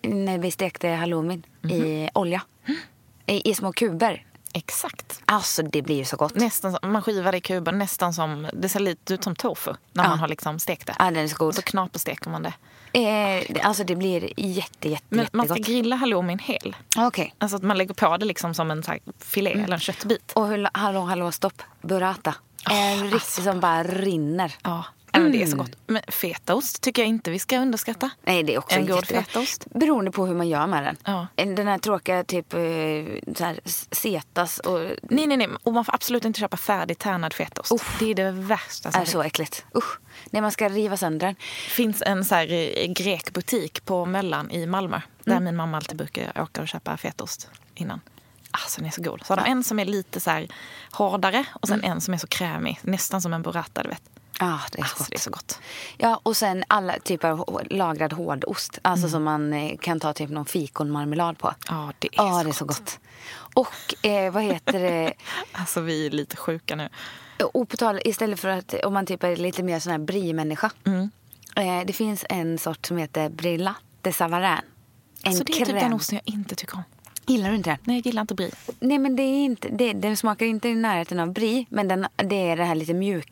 [0.01, 2.41] När vi stekte halloumin i olja.
[3.25, 4.25] I, I små kuber.
[4.59, 5.21] Exakt.
[5.25, 6.35] Alltså, det blir ju så gott.
[6.35, 9.73] Nästan som, man skivar det i kuben nästan som, det ser lite ut som tofu
[9.93, 10.09] när Ja.
[10.09, 10.95] man har liksom stekt det.
[10.99, 11.55] Ja, den är så god.
[11.55, 12.53] Så knapersteker man det.
[12.93, 15.67] Eh, alltså, det blir jätte, jätte, Men man ska jättegott.
[15.67, 16.75] grilla halloumin hel.
[16.97, 17.35] Okej.
[17.37, 20.31] Alltså att man lägger på det liksom som en så här filé eller en köttbit.
[20.35, 21.61] Och hur, hallå, hallå, stopp.
[21.81, 22.35] Burrata.
[22.69, 24.55] En riktig som bara rinner.
[24.63, 24.83] Ja,
[25.13, 25.65] Men det är så Mm.
[25.65, 25.77] gott.
[25.87, 28.09] Men fetaost tycker jag inte vi ska underskatta.
[28.23, 29.67] Nej, det är också En god fetaost.
[29.75, 30.97] Beroende på hur man gör med den.
[31.05, 31.27] Ja.
[31.55, 32.59] Den här tråkiga typ eh,
[33.35, 33.59] så här,
[33.91, 35.47] setas och Nej, nej, nej.
[35.63, 37.83] Och man får absolut inte köpa färdig tärnad fetaost.
[37.99, 39.65] Det är det värsta som är så äckligt.
[39.75, 39.99] Usch.
[40.29, 41.35] Nej, man ska riva sönder den.
[41.65, 45.01] Det finns en så här eh, grekbutik på Möllan i Malmö.
[45.23, 48.01] Där min mamma alltid brukar åka och köpa fetaost innan.
[48.51, 49.21] Alltså den är så god.
[49.25, 50.47] Så har de en som är lite så här
[50.91, 52.79] hårdare och sen en som är så krämig.
[52.81, 54.01] Nästan som en burrata, du vet.
[54.39, 55.09] Ja, det är så Alltså, gott.
[55.09, 55.59] det är så gott.
[55.97, 58.79] Ja, och sen alla typer av lagrad hårdost.
[58.81, 61.53] Alltså som man eh, kan ta typ någon fikonmarmelad på.
[61.67, 62.77] Ja, det är, Ja, så, det är så gott.
[62.77, 62.99] gott.
[63.53, 65.13] Och eh, vad heter det?
[65.51, 66.89] Alltså vi är lite sjuka nu.
[67.53, 70.71] Och på tal, istället för att om man typ är lite mer sån här brie-människa.
[71.55, 74.45] Eh, det finns en sort som heter Brie de Savarin.
[74.47, 74.59] En
[75.23, 75.65] Alltså det är crème.
[75.65, 76.83] typ den osten jag inte tycker om.
[77.27, 77.79] Gillar du inte den?
[77.83, 78.51] Nej, jag gillar inte brie.
[78.79, 81.65] Nej, men det är inte, det, den smakar inte i närheten av brie.
[81.69, 83.31] Men den, det är det här lite mjuk,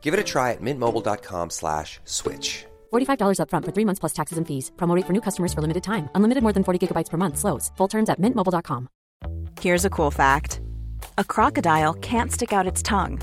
[0.00, 2.64] Give it a try at mintmobile.com slash switch.
[2.92, 4.72] $45 upfront for three months plus taxes and fees.
[4.76, 6.08] Promo rate for new customers for limited time.
[6.14, 7.36] Unlimited more than 40 gigabytes per month.
[7.36, 7.70] Slows.
[7.76, 8.88] Full terms at mintmobile.com.
[9.60, 10.60] Here's a cool fact
[11.18, 13.20] a crocodile can't stick out its tongue.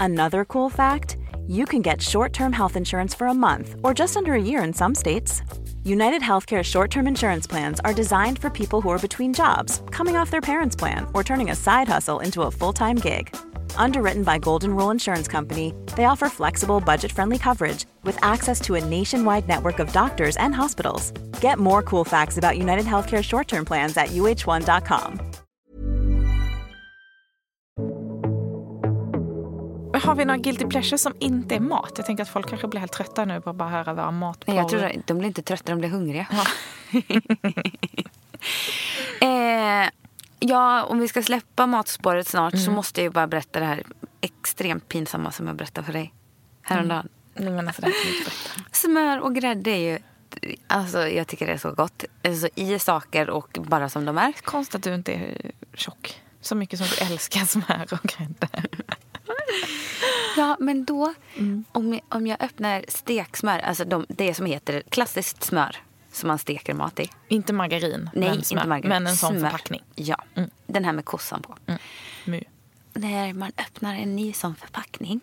[0.00, 1.16] Another cool fact
[1.46, 4.62] you can get short term health insurance for a month or just under a year
[4.62, 5.42] in some states.
[5.84, 10.16] United Healthcare short term insurance plans are designed for people who are between jobs, coming
[10.16, 13.36] off their parents' plan, or turning a side hustle into a full time gig.
[13.76, 18.76] Underwritten by Golden Rule Insurance Company, they offer flexible, budget friendly coverage with access to
[18.76, 21.12] a nationwide network of doctors and hospitals.
[21.40, 25.20] Get more cool facts about United Healthcare short term plans at uh1.com.
[30.02, 31.92] Har vi några guilty pleasures som inte är mat?
[31.96, 34.44] Jag tänker att folk kanske blir helt trötta nu på att bara höra våra mat.
[34.46, 36.26] Nej, jag tror att de blir inte trötta, de blir hungriga.
[39.20, 39.90] eh,
[40.42, 43.82] ja, om vi ska släppa matspåret snart så måste jag bara berätta det här
[44.20, 46.14] extremt pinsamma som jag berättade för dig
[46.62, 47.08] häromdagen.
[47.34, 48.70] Nej, men alltså, det här kan jag inte berätta.
[48.72, 49.98] Smör och grädde är ju...
[50.66, 52.04] Alltså, jag tycker det är så gott.
[52.24, 54.32] Alltså, I saker och bara som de är.
[54.32, 56.20] Konstigt att du inte är tjock.
[56.40, 58.48] Så mycket som du älskar smör och grädde.
[60.36, 61.14] Ja, men då,
[61.72, 65.76] om, jag, om jag öppnar steksmör, alltså de, det som heter klassiskt smör
[66.12, 67.10] som man steker mat i.
[67.28, 68.88] Inte margarin, Nej, men, smör, inte margarin.
[68.88, 69.40] men en sån Smör.
[69.40, 69.82] förpackning.
[69.94, 70.24] Ja,
[70.66, 71.56] den här med kossan på.
[72.24, 72.44] My.
[72.94, 75.20] När man öppnar en ny sån förpackning,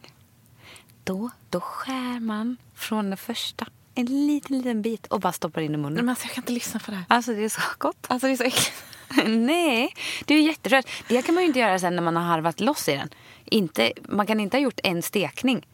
[1.03, 3.65] då, då skär man från den första
[3.95, 5.93] en liten, liten bit och bara stoppar in i munnen.
[5.93, 7.05] Men alltså, jag kan inte lyssna på det här.
[7.09, 8.05] Alltså det är så gott.
[8.07, 8.83] Alltså det är så äckligt.
[9.27, 9.93] Nej,
[10.25, 10.87] det är jätterött.
[11.07, 13.09] Det kan man ju inte göra sen när man har harvat loss i den.
[13.45, 15.67] Inte, man kan inte ha gjort en stekning.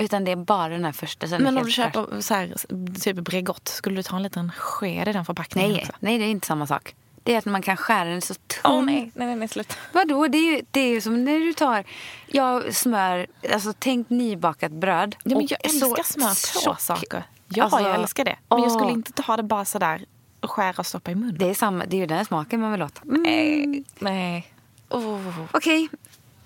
[0.00, 1.28] Utan det är bara den här första.
[1.28, 2.54] Sen Men om du köper så här,
[3.00, 5.92] typ Bregott, skulle du ta en liten sked i den förpackningen Nej, också?
[6.00, 6.94] nej, det är inte samma sak.
[7.22, 8.72] Det är att man kan skära den så tunn.
[8.72, 9.74] Åh nej, nej, nej, sluta.
[9.92, 10.28] Vadå?
[10.28, 11.84] Det är ju det är ju som när du tar
[12.26, 15.16] ja, smör, alltså tänk nybakat bröd.
[15.24, 17.24] Ja, men jag så älskar smör på saker.
[17.48, 18.36] Ja, Alltså, jag älskar det.
[18.48, 18.92] Men jag skulle åh.
[18.92, 20.04] inte ta det bara sådär
[20.40, 21.38] och skära och stoppa i munnen.
[21.38, 23.04] Det är, samma, det är ju den smaken man vill åt.
[23.04, 23.22] Mm.
[23.22, 23.84] Nej.
[23.98, 24.52] nej.
[24.88, 25.44] Oh.
[25.52, 25.88] Okej,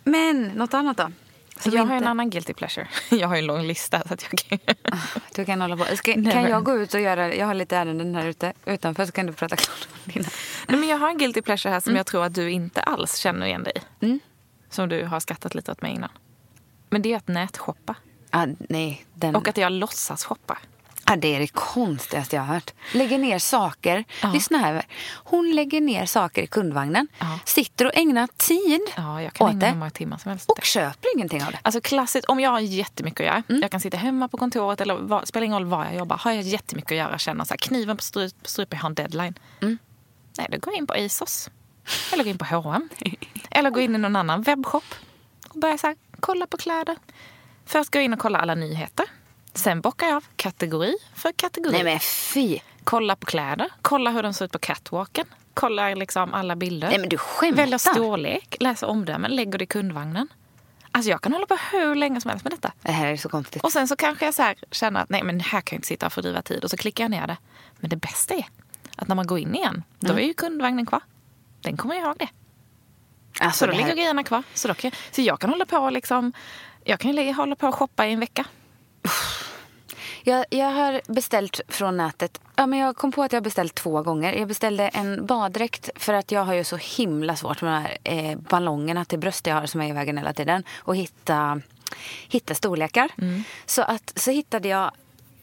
[0.04, 1.10] men något annat då?
[1.64, 2.88] Jag har en inte- annan guilty pleasure.
[3.10, 4.02] Jag har en lång lista.
[4.08, 4.58] Så att jag kan...
[5.34, 5.84] Du kan hålla på.
[5.96, 9.12] Ska, kan jag gå ut och göra, jag har lite ärenden här ute utanför så
[9.12, 10.28] kan du prata klart om dina.
[10.68, 11.96] Nej, men jag har en guilty pleasure här som Mm.
[11.96, 14.18] jag tror att du inte alls känner igen dig i.
[14.70, 16.10] Som du har skrattat lite åt mig innan.
[16.90, 17.94] Men det är att nätshoppa.
[18.30, 20.58] Ah, nej, den, Och att jag låtsas shoppa.
[21.06, 22.70] Ah, det är det konstigaste jag har hört.
[22.92, 24.04] Lägger ner saker.
[24.22, 24.32] Ja.
[24.32, 24.86] Lyssna här.
[25.14, 27.08] Hon lägger ner saker i kundvagnen.
[27.18, 27.38] Ja.
[27.44, 29.74] Sitter och ägnar tid Ja, jag kan åt ägna det.
[29.74, 31.58] många timmar som helst Och köper ingenting av det.
[31.62, 33.42] Alltså klassiskt, om jag har jättemycket att göra.
[33.48, 33.62] Mm.
[33.62, 36.16] Jag kan sitta hemma på kontoret eller var, spelar ingen roll var jag jobbar.
[36.16, 39.34] Har jag jättemycket att göra, känner så här, kniven på strupen, jag har en deadline.
[39.62, 39.78] Mm.
[40.38, 41.50] Nej, då går jag in på ASOS.
[42.12, 42.88] Eller går in på H&M.
[43.50, 44.84] eller går in i någon annan webbshop.
[45.48, 46.96] Och börjar så här, kolla på kläder.
[47.66, 49.06] Först går jag in och kollar alla nyheter.
[49.54, 51.72] Sen bockar jag av kategori för kategori.
[51.72, 52.58] Nej men fy.
[52.84, 53.70] Kolla på kläder.
[53.82, 55.26] Kolla hur de ser ut på catwalken.
[55.54, 56.88] Kollar liksom alla bilder.
[56.88, 57.56] Nej men du skämtar.
[57.62, 60.28] Väljer storlek, läser omdömen, lägger det i kundvagnen.
[60.90, 62.72] Alltså jag kan hålla på hur länge som helst med detta.
[62.82, 63.62] Det här är så konstigt.
[63.64, 65.88] Och sen så kanske jag så här känner att nej men här kan jag inte
[65.88, 66.64] sitta och fördriva tid.
[66.64, 67.36] Och så klickar jag ner det.
[67.76, 68.46] Men det bästa är
[68.96, 70.22] att när man går in igen, då Mm.
[70.22, 71.00] är ju kundvagnen kvar.
[71.60, 72.28] Den kommer ihåg det.
[73.40, 74.42] Alltså, Så då det ligger här, grejerna kvar.
[74.54, 76.32] Så, då kan jag, så jag kan hålla på liksom,
[76.84, 78.44] jag kan hålla på och shoppa i en vecka.
[80.22, 82.40] Jag, jag har beställt från nätet.
[82.56, 84.32] Ja, men jag kom på att jag har beställt två gånger.
[84.32, 87.98] Jag beställde en baddräkt för att jag har ju så himla svårt med de här
[88.04, 90.64] eh, ballongerna till bröst jag har som är i vägen hela tiden.
[90.76, 91.60] Och hitta,
[92.28, 93.08] hitta storlekar.
[93.66, 94.90] Så, att, så hittade jag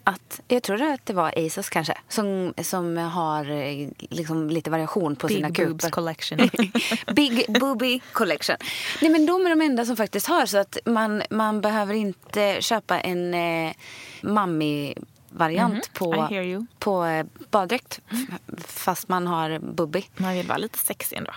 [0.04, 5.16] att, jag tror att det var Asos kanske, som, som har eh, liksom lite variation
[5.16, 6.40] på sina Big boobs collection.
[7.16, 8.56] Big Booby Collection.
[9.02, 12.58] Nej, men de är de enda som faktiskt har så att man, man behöver inte
[12.62, 13.74] köpa en eh,
[14.22, 20.04] mammi-variant Mhm, I hear på, på eh, baddräkt f- fast man har bubby.
[20.18, 21.32] Man vill vara lite sexig ändå.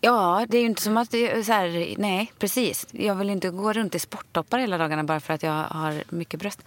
[0.00, 1.16] Ja, det är ju inte som att så
[1.52, 2.86] här, nej precis.
[2.90, 6.40] Jag vill inte gå runt i sporttoppar hela dagarna bara för att jag har mycket
[6.40, 6.62] bröst.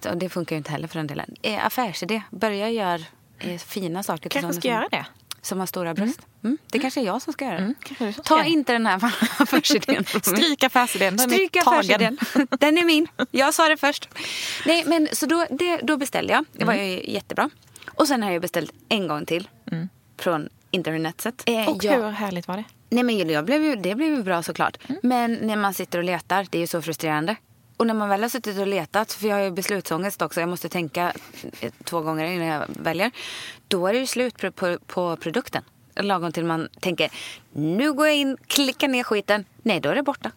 [0.00, 1.34] Så det funkar ju inte heller för den delen.
[1.42, 3.00] Eh, affärsidé, börja göra
[3.38, 4.30] eh, fina saker.
[4.30, 5.06] Kanske ska som- göra det.
[5.42, 6.20] Som har stora bröst.
[6.44, 6.58] Mm.
[6.70, 7.74] Det kanske är jag som ska göra det.
[8.00, 8.96] Mm, Ta inte den här
[9.38, 10.04] affärsidén.
[10.04, 11.78] Stryk affärsidén, den Stryk är tagen.
[11.78, 12.18] affärsidén.
[12.60, 13.08] Den är min.
[13.30, 14.08] Jag sa det först.
[14.66, 16.44] Nej, men så då, det, då beställde jag.
[16.52, 16.86] Det var Mm.
[16.86, 17.50] ju jättebra.
[17.86, 19.48] Och sen har jag beställt en gång till.
[20.18, 21.42] Från internetset.
[21.46, 22.64] Eh, Och jag- hur härligt var det?
[22.90, 24.78] Nej men jag blev ju, det blev ju bra såklart.
[24.88, 25.00] Mm.
[25.02, 27.36] Men när man sitter och letar, det är ju så frustrerande.
[27.76, 30.48] Och när man väl har suttit och letat, för jag har ju beslutsångest också, jag
[30.48, 31.12] måste tänka
[31.60, 33.10] eh, två gånger innan jag väljer.
[33.68, 35.62] Då är det ju slut på, på, på produkten.
[35.96, 37.10] Lagom till man tänker,
[37.52, 39.44] nu går jag in, klickar ner skiten.
[39.62, 40.30] Nej, då är det borta.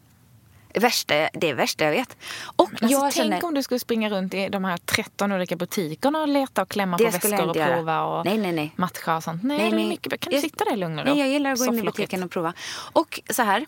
[0.75, 2.17] Det värsta, det är värsta jag vet.
[2.55, 5.55] Och Alltså, jag tänk känner, om du skulle springa runt i de här 13 olika
[5.55, 7.75] butikerna och leta och klämma på väskor och göra.
[7.75, 8.71] prova och Nej, nej, nej.
[8.75, 9.43] matcha och sånt.
[9.43, 9.87] Nej, Nej, nej.
[9.87, 10.19] mycket.
[10.19, 11.11] Kan du Jag- sitta där lugn och ro?
[11.11, 12.53] Nej, jag gillar att gå in i butiken och prova.
[12.93, 13.65] Och så här.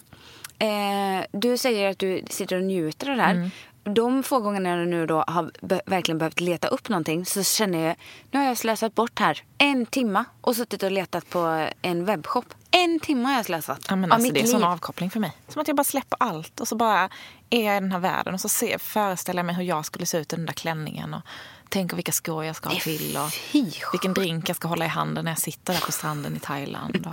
[0.60, 3.32] Eh, du säger att du sitter och njuter av det här.
[3.32, 3.52] Mm.
[3.94, 7.88] De få gångerna jag nu då har be- verkligen behövt leta upp någonting så känner
[7.88, 7.96] jag,
[8.32, 12.46] nu har jag slösat bort här en timma och suttit och letat på en webbshop.
[12.72, 14.52] En timma har jag slösat Ja, men av alltså, mitt det är liv.
[14.52, 15.32] sån avkoppling för mig.
[15.48, 17.10] Som att jag bara släpper allt och så bara
[17.50, 20.06] är jag i den här världen och så ser, föreställer jag mig hur jag skulle
[20.06, 21.22] se ut i den där klänningen och
[21.70, 25.26] tänker vilka skor jag ska ha till och vilken drink jag ska hålla i handen
[25.26, 26.96] när jag sitter där på stranden i Thailand.
[27.06, 27.12] Och,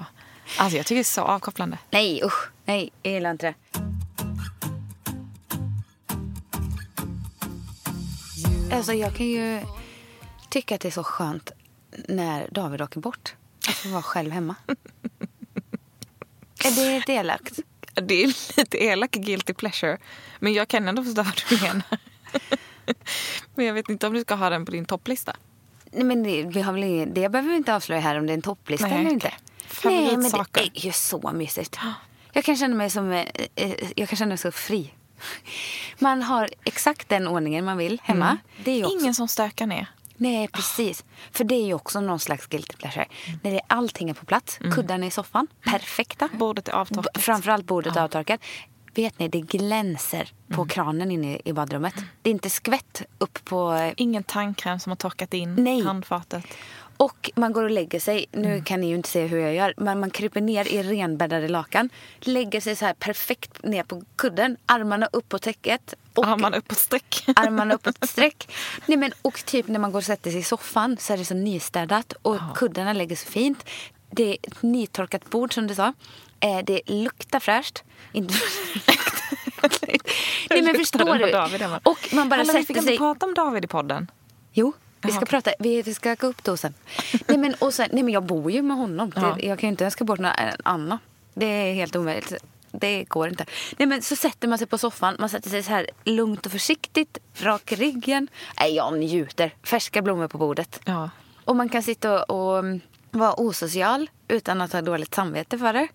[0.62, 1.78] alltså jag tycker det är så avkopplande.
[1.90, 3.54] Nej usch, nej jag gillar inte det.
[8.72, 9.60] Alltså jag kan ju
[10.48, 11.50] tycka att det är så skönt
[12.08, 13.34] när David åker bort.
[13.68, 14.54] Att få vara själv hemma.
[16.64, 17.58] Är det ett elakt?
[17.94, 19.98] Det är lite elak guilty pleasure.
[20.38, 21.98] Men jag kan ändå förstå vad du menar.
[23.54, 25.36] Men jag vet inte om du ska ha den på din topplista.
[25.90, 28.32] Nej, men det, vi har väl ingen, det behöver vi inte avslöja här om det
[28.32, 29.32] är en topplista Nej, eller inte.
[29.84, 31.78] Nej, men det är ju så mysigt.
[32.32, 34.94] Jag kan känna mig som, eh, eh, jag kan känna mig så fri.
[35.98, 38.36] Man har exakt den ordningen man vill hemma.
[38.64, 39.86] Det är också, Ingen som stökar ner.
[40.16, 41.04] Nej, precis.
[41.32, 43.06] För det är ju också någon slags guilty pleasure.
[43.42, 46.28] När det, allting är på plats, kuddarna i soffan, perfekta.
[46.38, 47.06] Bordet är avtorkat.
[47.14, 48.40] B- Framförallt bordet är avtorkat.
[48.94, 51.94] Vet ni, det glänser på kranen inne i badrummet.
[52.22, 53.92] Det är inte skvätt upp på...
[53.96, 55.82] Ingen tandkräm som har torkat in Nej.
[55.84, 56.44] handfatet.
[56.96, 59.74] Och man går och lägger sig, nu kan ni ju inte se hur jag gör,
[59.76, 61.90] men man kryper ner i renbäddade lakan.
[62.20, 65.94] Lägger sig så här perfekt ner på kudden, armarna upp på täcket.
[66.14, 67.24] Och Armarna upp på streck.
[67.36, 68.54] armarna upp ett streck.
[68.86, 71.24] Nej, men, och typ när man går och sätter sig i soffan så är det
[71.24, 73.64] så nystädat och kuddarna lägger så fint.
[74.10, 75.92] Det är ett nytorkat bord som du sa.
[76.40, 77.84] Eh, det luktar fräscht.
[78.12, 78.34] Inte
[80.50, 81.90] Nej men förstår du?
[81.90, 82.98] Och man bara Hallå, vi fick sätter inte sig...
[82.98, 84.10] prata om David i podden.
[84.52, 84.72] Jo,
[85.04, 85.50] vi ska prata.
[85.58, 86.74] Vi, vi ska gå upp då sen.
[87.26, 87.88] nej, men, och sen.
[87.92, 89.12] Nej men jag bor ju med honom.
[89.16, 89.20] Ja.
[89.40, 90.32] Det, jag kan ju inte önska bort någon
[90.64, 90.98] annan.
[91.34, 92.32] Det är helt omöjligt.
[92.70, 93.44] Det går inte.
[93.78, 95.16] Nej, men så sätter man sig på soffan.
[95.18, 97.18] Man sätter sig så här lugnt och försiktigt.
[97.40, 98.28] Rak i ryggen.
[98.60, 99.54] Nej, jag njuter.
[99.62, 100.80] Färska blommor på bordet.
[100.84, 101.10] Ja.
[101.44, 102.80] Och man kan sitta och, och mm,
[103.10, 105.88] vara osocial utan att ha dåligt samvete för det.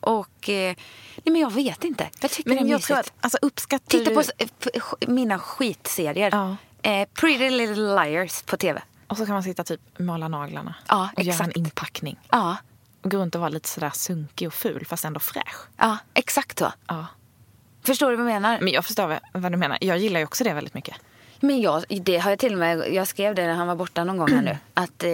[0.00, 0.48] Och...
[0.48, 0.74] Eh,
[1.16, 2.08] nej men jag vet inte.
[2.20, 2.86] Jag tycker det är Men jag mysigt.
[2.86, 4.14] tror att, alltså uppskattar Titta du...
[4.16, 6.28] på sk- mina skitserier.
[6.32, 6.56] Ja.
[6.84, 8.82] Eh, Pretty Little Liars på tv.
[9.06, 10.74] Och så kan man sitta typ måla naglarna.
[10.88, 11.56] Ja, och göra en exakt.
[11.56, 12.18] inpackning.
[12.30, 12.56] Ja,
[13.02, 15.56] Och gå runt och vara lite sådär sunkig och ful fast ändå fräsch.
[15.76, 16.72] ja exakt så.
[16.86, 17.06] Ja.
[17.82, 18.60] Förstår du vad jag menar?
[18.60, 19.78] Men jag förstår vad du menar.
[19.80, 20.96] Jag gillar ju också det väldigt mycket.
[21.40, 24.04] Men jag, det har jag till och med, jag skrev det när han var borta
[24.04, 24.56] någon gång här nu.
[24.74, 25.10] Att, eh,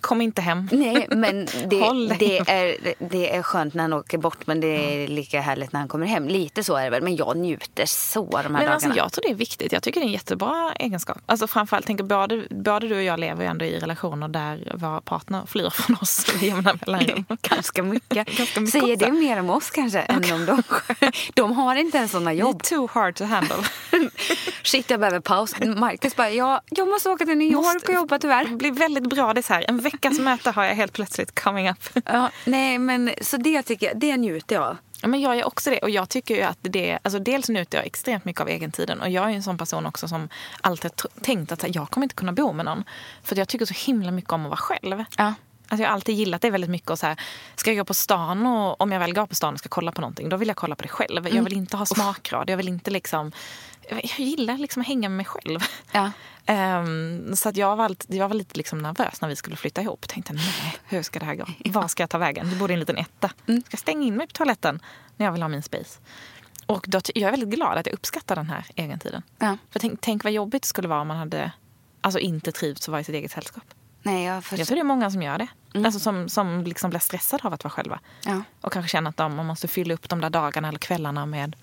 [0.00, 0.68] Kom inte hem.
[0.72, 4.66] nej, men det, det, är, det är skönt när han åker bort men det
[5.04, 6.28] är lika härligt när han kommer hem.
[6.28, 7.02] Lite så är det väl.
[7.02, 8.74] Men jag njuter så de här Men dagarna.
[8.74, 9.72] alltså, jag tror det är viktigt.
[9.72, 11.18] Jag tycker det är en jättebra egenskap.
[11.26, 15.00] Alltså, framförallt, tänker, både, både du och jag lever ju ändå i relationer där vår
[15.00, 17.24] partner flyr från oss i jämna mellanrum.
[17.42, 18.36] Ganska mycket.
[18.36, 19.06] Ganska mycket Säger också.
[19.06, 20.62] det mer om oss kanske än om dem?
[21.34, 22.62] De har inte ens You're jobb.
[22.62, 23.56] too hard to handle.
[24.62, 25.54] Shit, jag behöver paus.
[25.66, 28.44] Marcus bara, ja, jag måste åka till New York och jobba tyvärr.
[28.44, 29.34] Det blir väldigt bra.
[29.34, 31.88] Det så här, en veckas möte har jag helt plötsligt coming up.
[32.04, 34.76] Ja, nej, men så det tycker jag, det njuter jag av.
[35.04, 35.78] Ja, Men jag är också det.
[35.78, 39.00] Och jag tycker ju att det, alltså dels njuter jag extremt mycket av egentiden.
[39.00, 40.28] Och jag är en sån person också som
[40.60, 40.90] alltid
[41.22, 42.84] tänkt att jag kommer inte kunna bo med någon.
[43.22, 45.04] För jag tycker så himla mycket om att vara själv.
[45.16, 45.34] Ja.
[45.68, 46.90] Alltså jag har alltid gillat det väldigt mycket.
[46.90, 47.20] Och så här,
[47.56, 49.92] ska jag gå på stan och om jag väl går på stan och ska kolla
[49.92, 51.28] på någonting, då vill jag kolla på det själv.
[51.28, 52.50] Jag vill inte ha smakråd.
[52.50, 53.32] Jag vill inte liksom...
[53.88, 55.60] Jag gillar liksom att hänga med mig själv.
[55.92, 56.10] Ja.
[56.46, 59.82] Ehm, så att jag var, alltid, jag var lite liksom nervös när vi skulle flytta
[59.82, 60.08] ihop.
[60.08, 61.44] Tänkte nej, hur ska det här gå?
[61.70, 62.50] Var ska jag ta vägen?
[62.50, 63.28] Vi bodde i en liten etta.
[63.28, 64.80] Ska jag stänga in mig på toaletten
[65.16, 66.00] när jag vill ha min space?
[66.66, 69.22] Och då, jag är väldigt glad att jag uppskattar den här egentiden.
[69.38, 69.56] Ja.
[69.70, 71.52] För tänk, tänk vad jobbigt det skulle vara om man hade
[72.00, 73.64] alltså, inte trivts att vara i sitt eget sällskap.
[74.02, 74.58] Nej, jag förstår.
[74.58, 75.48] Jag tror det är många som gör det.
[75.74, 78.00] Alltså som, som liksom blir stressade av att vara själva.
[78.24, 78.42] Ja.
[78.60, 81.56] Och kanske känner att de, man måste fylla upp de där dagarna eller kvällarna med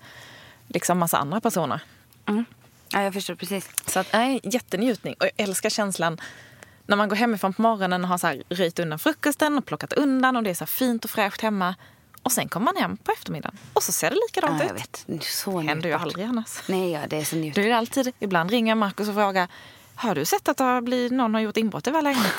[0.68, 1.82] liksom massa andra personer.
[2.94, 3.68] Ja, jag förstår precis.
[3.86, 5.14] Så att, nej, jättenjutning.
[5.20, 6.20] Och jag älskar känslan
[6.86, 9.92] när man går hemifrån på morgonen och har så här röjt undan frukosten och plockat
[9.92, 11.74] undan och det är så fint och fräscht hemma.
[12.22, 14.68] Och sen kommer man hem på eftermiddagen och så ser det likadant Ja, ut.
[15.06, 15.24] jag vet.
[15.24, 16.62] Så Det händer ju aldrig annars.
[16.68, 17.64] Nej, ja, det är så Då njutbart.
[17.64, 19.48] är det alltid, ibland ringer Markus och frågar
[19.94, 22.34] har du sett att det blivit, någon har gjort inbrott i vår lägenhet?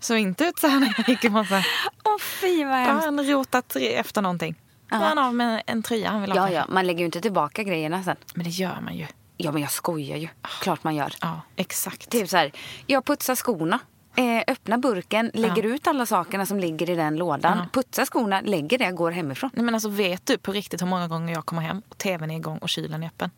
[0.00, 1.62] såg inte ut så här när jag gick i morse.
[2.04, 3.04] Åh fy vad Då har hemskt.
[3.04, 4.54] han rotat efter någonting.
[4.92, 6.38] Är han av med en tröja han vill ha.
[6.38, 8.16] Ja, ja, man lägger ju inte tillbaka grejerna sen.
[8.34, 9.06] Men det gör man ju.
[9.36, 10.28] Ja, men jag skojar ju.
[10.60, 11.14] Klart man gör.
[11.20, 12.10] Ja, exakt.
[12.10, 12.52] Typ så här,
[12.86, 13.78] jag putsar skorna.
[14.16, 17.68] Eh, öppnar burken, lägger ut alla sakerna som ligger i den lådan.
[17.72, 19.50] Putsar skorna, lägger det, går hemifrån.
[19.54, 22.30] Nej, men alltså, vet du på riktigt hur många gånger jag kommer hem och tvn
[22.30, 23.30] är igång och kylen är öppen?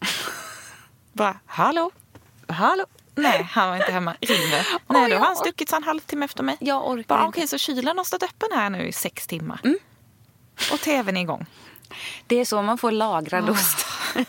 [1.12, 1.90] Bara, hallå?
[2.48, 2.84] Hallå?
[3.14, 4.14] Nej, han var inte hemma.
[4.20, 4.66] Ringer.
[4.86, 6.56] Nej, då har han stuckit så en halvtimme efter mig.
[6.60, 7.28] Jag orkar Bara.
[7.28, 9.60] Okej, så kylen har stått öppen här nu i sex timmar.
[10.72, 11.46] Och tvn är igång.
[12.26, 13.86] Det är så man får lagrad ost.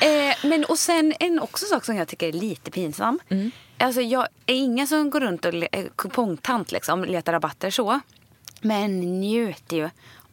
[0.00, 3.18] eh, men och sen en också sak som jag tycker är lite pinsam.
[3.78, 8.00] Alltså jag är ingen som går runt och le- är kupongtant liksom, letar rabatter så.
[8.60, 9.90] Men njuter ju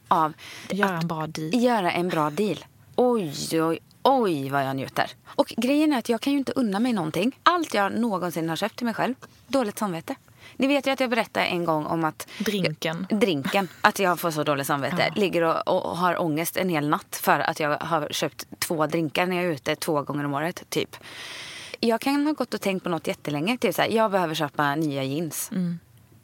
[0.07, 0.33] av
[0.69, 1.63] Göra en bra deal.
[1.63, 2.65] göra en bra deal.
[2.95, 5.11] Oj, oj, oj vad jag njuter.
[5.25, 7.39] Och grejen är att jag kan ju inte unna mig någonting.
[7.43, 9.15] Allt jag någonsin har köpt till mig själv,
[9.47, 10.15] dåligt samvete.
[10.57, 13.07] Ni vet ju att jag berättade en gång om att Drinken.
[13.09, 15.13] drinken, att jag får så dåligt samvete.
[15.15, 19.25] Ligger och, och har ångest en hel natt för att jag har köpt två drinkar
[19.25, 20.63] när jag är ute två gånger om året.
[20.69, 20.97] typ.
[21.79, 23.57] Jag kan ha gått och tänkt på något jättelänge.
[23.57, 25.51] Typ så här, jag behöver köpa nya jeans.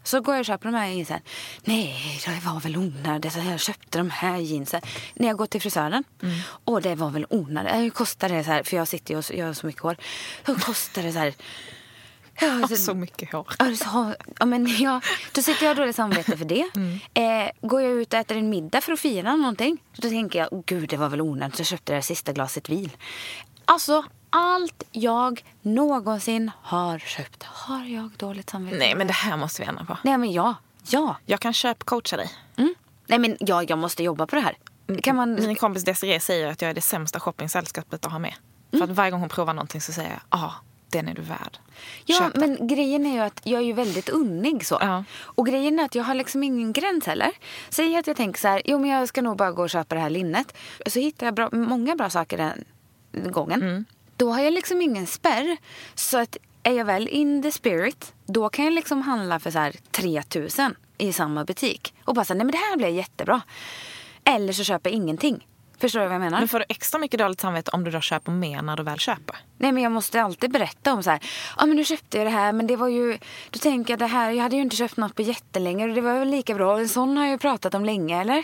[0.03, 1.19] Så går jag och köper de här jeansen.
[1.63, 3.35] Nej, det var väl onödigt.
[3.35, 4.81] Jag köpte de här jeansen.
[5.13, 6.03] När jag går till frisören.
[6.65, 7.73] Och det var väl onödigt.
[7.75, 8.63] Hur kostar det så här?
[8.63, 9.95] För jag sitter ju och gör så mycket hår.
[10.43, 11.33] Hur kostar det så här?
[12.41, 13.47] Ja, Och så mycket hår.
[13.59, 16.69] Ja, så, ja, men ja, då sitter jag och har dåligt samvete för det.
[17.13, 20.63] Eh, går jag ut och äter en middag för att fira någonting, då tänker jag,
[20.65, 22.89] gud det var väl onödigt, jag köpte det här sista glaset vin.
[23.65, 28.97] Alltså, allt jag någonsin har köpt har jag dåligt samvete Nej, för.
[28.97, 29.97] men det här måste vi ändra på.
[30.03, 30.55] Nej, men ja.
[30.89, 31.15] Ja.
[31.25, 32.29] Jag kan köpcoacha dig.
[32.57, 32.73] Mm.
[33.07, 34.55] Nej, men ja, jag måste jobba på det här.
[35.03, 35.33] Kan man...
[35.35, 38.33] Min kompis Desiree säger att jag är det sämsta shoppingsällskapet att ha med.
[38.69, 38.89] För Mm.
[38.91, 40.53] att varje gång hon provar någonting så säger jag, ja,
[40.93, 41.57] den är du värd.
[42.05, 44.77] Ja, Köp den." men grejen är ju att jag är ju väldigt unnig så.
[44.81, 45.03] Ja.
[45.21, 47.31] Och grejen är att jag har liksom ingen gräns heller.
[47.69, 49.95] Säg att jag tänker så här, jo men jag ska nog bara gå och köpa
[49.95, 50.57] det här linnet.
[50.85, 53.61] Så hittar jag bra, många bra saker den gången.
[53.61, 53.85] Mm.
[54.17, 55.57] Då har jag liksom ingen spärr.
[55.95, 59.59] Så att är jag väl in the spirit, då kan jag liksom handla för så
[59.59, 61.93] här 3000 i samma butik.
[62.05, 63.41] Och bara säga, nej men det här blir jättebra.
[64.23, 65.47] Eller så köper jag ingenting.
[65.83, 66.39] Förstår du vad jag menar?
[66.39, 68.99] Men får du extra mycket dåligt samvete om du då köper mer när du väl
[68.99, 69.35] köper?
[69.57, 71.19] Nej men jag måste alltid berätta om så här.
[71.57, 73.17] Ja men nu köpte jag det här men det var ju.
[73.49, 74.31] Då tänker jag det här.
[74.31, 76.79] Jag hade ju inte köpt något på jättelänge och det var väl lika bra.
[76.79, 78.37] En sån har jag ju pratat om länge eller?
[78.37, 78.43] Är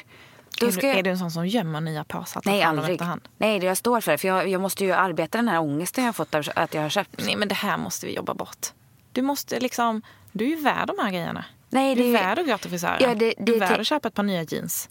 [0.60, 0.98] du, jag...
[0.98, 2.42] är du en sån som gömmer nya påsar?
[2.46, 3.02] Nej aldrig.
[3.38, 4.18] Nej det jag står för.
[4.18, 6.82] För jag, jag måste ju arbeta den här ångesten jag har fått av att jag
[6.82, 7.26] har köpt.
[7.26, 8.68] Nej men det här måste vi jobba bort.
[9.12, 11.46] Du måste liksom, du är ju värd de här grejerna.
[11.70, 12.98] Nej, du är det- värd att gå till frisören.
[13.00, 14.90] Ja, det- du är det- värd att köpa ett par nya jeans.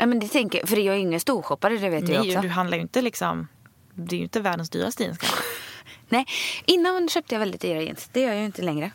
[0.00, 0.68] Ja men det tänker jag.
[0.68, 2.40] För jag är ju ingen storshoppare det vet jag Nej, också.
[2.40, 3.48] du handlar ju inte liksom,
[3.94, 5.42] det är ju inte världens dyraste jeans kanske.
[6.08, 6.26] Nej,
[6.64, 8.08] innan köpte jag väldigt dyra jeans.
[8.12, 8.90] Det gör jag ju inte längre.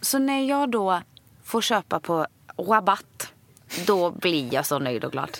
[0.00, 1.02] Så när jag då
[1.44, 2.26] får köpa på
[2.58, 3.32] rabatt,
[3.86, 5.38] då blir jag så nöjd och glad.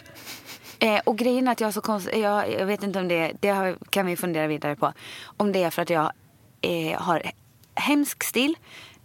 [0.78, 2.08] Eh, och grejen är att jag har så konst...
[2.14, 4.92] jag, jag vet inte om det, det har, kan vi fundera vidare på.
[5.24, 6.12] Om det är för att jag
[6.60, 7.22] eh, har
[7.74, 8.56] hemsk stil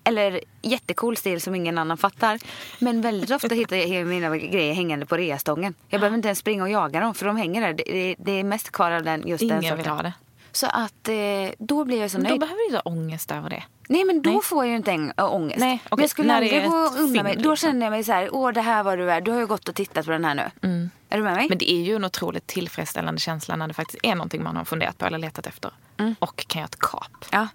[0.03, 2.39] eller jättecool stil som ingen annan fattar.
[2.79, 5.73] Men väldigt ofta hittar jag mina grejer hängande på reastången.
[5.89, 7.73] Jag behöver inte ens springa och jaga dem för de hänger där.
[7.73, 9.77] Det, det, är mest kvar av den just den Ingen sorten.
[9.77, 10.13] vill ha det.
[10.51, 11.15] Så att eh,
[11.57, 12.39] då blir jag så Men då nöjd.
[12.39, 13.63] behöver du inte ha ångest över det.
[13.89, 14.39] Nej men då Nej.
[14.43, 15.59] får jag ju inte en, äh, ångest.
[15.59, 17.35] Nej, Men okej, jag skulle när aldrig är gå ett undan mig.
[17.35, 17.55] Då liksom.
[17.55, 19.25] känner jag mig så här, åh det här var du värd.
[19.25, 20.89] Du har ju gått och tittat på den här nu.
[21.13, 21.45] Är du med mig?
[21.49, 24.65] Men det är ju en otroligt tillfredsställande känsla när det faktiskt är någonting man har
[24.65, 25.71] funderat på eller letat efter.
[25.97, 26.15] Mm.
[26.19, 27.25] Och kan göra ett kap.
[27.31, 27.47] Ja.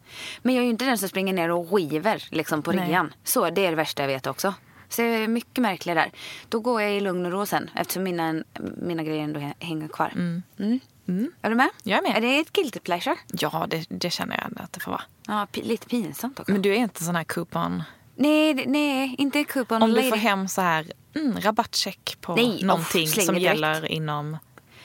[0.42, 3.12] Men jag är ju inte den som springer ner och river liksom, på rean.
[3.24, 4.54] Så det är det värsta jag vet också.
[4.88, 6.10] Så jag är mycket märklig där.
[6.48, 8.34] Då går jag i lugn och ro sen eftersom mina,
[8.76, 10.12] mina grejer ändå hä- hänger kvar.
[10.14, 10.42] Mm.
[11.42, 11.68] Är du med?
[11.82, 12.16] Jag är med.
[12.16, 13.16] Är det ett guilty pleasure?
[13.32, 15.02] Ja, det, det känner jag ändå att det får vara.
[15.26, 16.52] Ja, lite pinsamt också.
[16.52, 17.82] Men du är inte sån här coupon...
[18.18, 20.08] Nej, nej, inte coupon Om du lady.
[20.10, 23.54] får hem så här mm, rabattcheck på Nej, någonting slänger som direkt.
[23.60, 24.36] gäller inom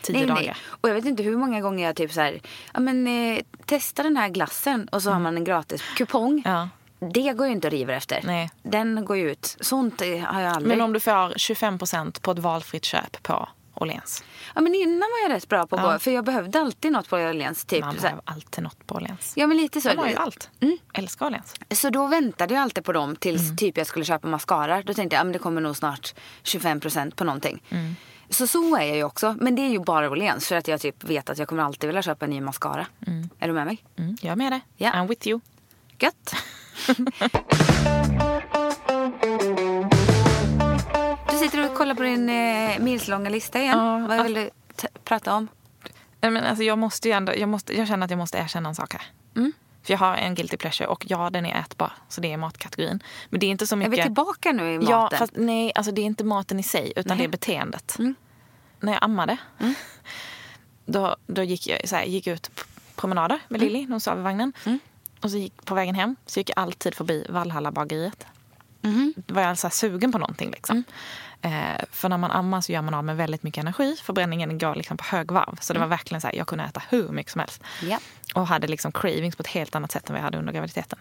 [0.01, 0.41] tio Nej, dagar.
[0.41, 0.55] nej.
[0.65, 2.41] Och jag vet inte hur många gånger jag typ så här,
[2.73, 6.41] ja men eh, testa den här glassen och så har man en gratis kupong.
[6.45, 6.69] Ja.
[7.13, 8.21] Det går ju inte att riva efter.
[8.23, 8.49] Nej.
[8.63, 9.57] Den går ju ut.
[9.59, 10.67] Sånt eh, har jag aldrig.
[10.77, 11.77] Men om du får 25
[12.21, 14.23] på ett valfritt köp på Åhléns.
[14.55, 15.91] Ja men innan var jag rätt bra på att Ja.
[15.93, 15.99] gå.
[15.99, 17.65] För jag behövde alltid något på Åhléns.
[17.65, 17.81] Typ.
[17.85, 19.33] Man behöver alltid något på Åhléns.
[19.35, 19.89] ja men lite så.
[19.89, 20.49] De har ju allt.
[20.93, 21.53] Älskar Åhléns.
[21.71, 23.57] Så då väntade jag alltid på dem tills Mm.
[23.57, 24.81] typ jag skulle köpa mascara.
[24.83, 26.13] Då tänkte jag att det kommer nog snart
[26.43, 27.63] 25% på någonting.
[27.69, 27.95] Mm.
[28.29, 29.35] Så så är jag ju också.
[29.39, 30.47] Men det är ju bara Åhléns.
[30.47, 32.85] För att jag typ vet att jag kommer alltid vilja köpa en ny mascara.
[33.39, 33.83] Är du med mig?
[33.97, 34.61] Mm, jag är med dig.
[34.77, 34.91] Ja.
[34.91, 35.39] I'm with you.
[35.99, 36.35] Gött.
[41.43, 43.77] du sitter och kollar på din eh, milslånga lista igen.
[43.77, 45.47] Ja, Vad vill du t- prata om?
[46.21, 48.69] Nej, Men alltså, jag, måste ju ändå, jag, måste, jag känner att jag måste erkänna
[48.69, 49.01] en sak här.
[49.35, 49.53] Mm.
[49.83, 51.91] För jag har en guilty pleasure och ja, den är ätbar.
[52.09, 53.03] Så det är matkategorin.
[53.29, 53.93] Men det är inte så Är mycket...
[53.99, 54.89] vi tillbaka nu i maten?
[54.91, 57.97] Ja, fast nej, alltså det är inte maten i sig utan det är beteendet.
[58.79, 59.37] När jag ammade,
[60.85, 62.51] då, då gick jag så här, gick ut
[62.95, 64.53] promenader med Lilly när hon sov i vagnen.
[65.21, 68.25] Och så gick på vägen hem så gick jag alltid förbi Valhalla-bageriet.
[69.15, 70.51] Då var jag så här sugen på någonting.
[70.51, 70.83] Liksom.
[71.45, 71.51] Eh,
[71.91, 73.95] för när man ammar så gör man av med väldigt mycket energi.
[74.03, 75.57] Förbränningen går liksom på högvarv.
[75.61, 77.63] Så det var verkligen så här, jag kunde äta hur mycket som helst.
[77.81, 77.99] Ja.
[78.35, 80.99] Och hade liksom cravings på ett helt annat sätt än vad jag hade under graviditeten.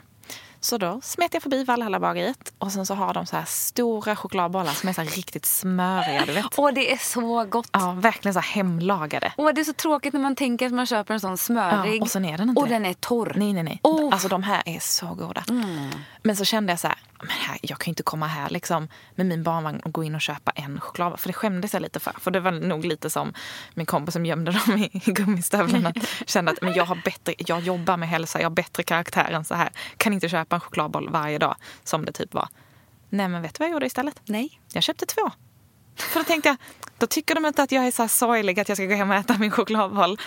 [0.61, 4.73] Så då smet jag förbi Valhalla-bageriet och sen så har de så här stora chokladbollar
[4.73, 6.47] som är så riktigt smöriga, du vet.
[6.57, 7.69] Åh, det är så gott.
[7.73, 9.33] Ja, verkligen så hemlagade.
[9.37, 11.97] Åh, det är så tråkigt när man tänker att man köper en sån smörig.
[12.01, 12.75] Ja, och sen är den inte Och det.
[12.75, 13.33] den är torr.
[13.37, 13.81] Nej, nej, nej.
[13.83, 14.01] Oh.
[14.01, 14.13] Mm.
[14.13, 15.45] Alltså de här är så goda.
[16.23, 18.89] Men så kände jag så här, men här, jag kan ju inte komma här liksom
[19.15, 21.21] med min barnvagn och gå in och köpa en choklad.
[21.21, 22.13] För det skämdes jag lite för.
[22.21, 23.33] För det var nog lite som
[23.75, 25.93] min kompis som gömde dem i, i gummistövlarna.
[26.27, 29.45] Kände att men jag, har bättre, jag jobbar med hälsa, jag har bättre karaktär än
[29.45, 29.71] så här.
[29.97, 32.49] Kan inte köpa en chokladboll varje dag som det typ var.
[33.09, 34.21] Nej men vet du vad jag gjorde istället?
[34.25, 34.61] Nej.
[34.73, 35.31] Jag köpte två.
[35.97, 36.57] För då tänkte jag,
[36.99, 39.11] då tycker de inte att jag är så här sorglig att jag ska gå hem
[39.11, 40.19] och äta min chokladboll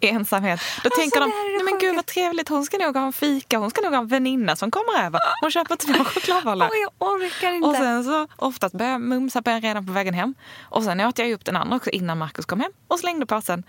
[0.00, 0.60] i ensamhet.
[0.84, 3.70] Då tänker de, nej men gud vad trevligt, hon ska nog ha en fika, hon
[3.70, 5.20] ska nog ha en väninna som kommer över.
[5.40, 6.68] Hon köper två chokladbollar.
[6.72, 7.68] Åh, jag orkar inte.
[7.68, 10.34] Och sen så oftast började jag mumsa på en redan på vägen hem.
[10.60, 13.64] Och sen åt jag upp den andra också innan Markus kom hem och slängde påsen.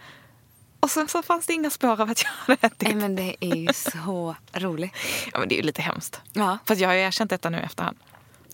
[0.79, 2.81] Och sen så fanns det inga spår av att jag hade ätit.
[2.81, 4.93] Nej, men det är ju så roligt.
[5.33, 6.21] Ja men det är ju lite hemskt.
[6.33, 6.57] Ja.
[6.65, 7.97] Fast jag har ju erkänt detta nu efterhand.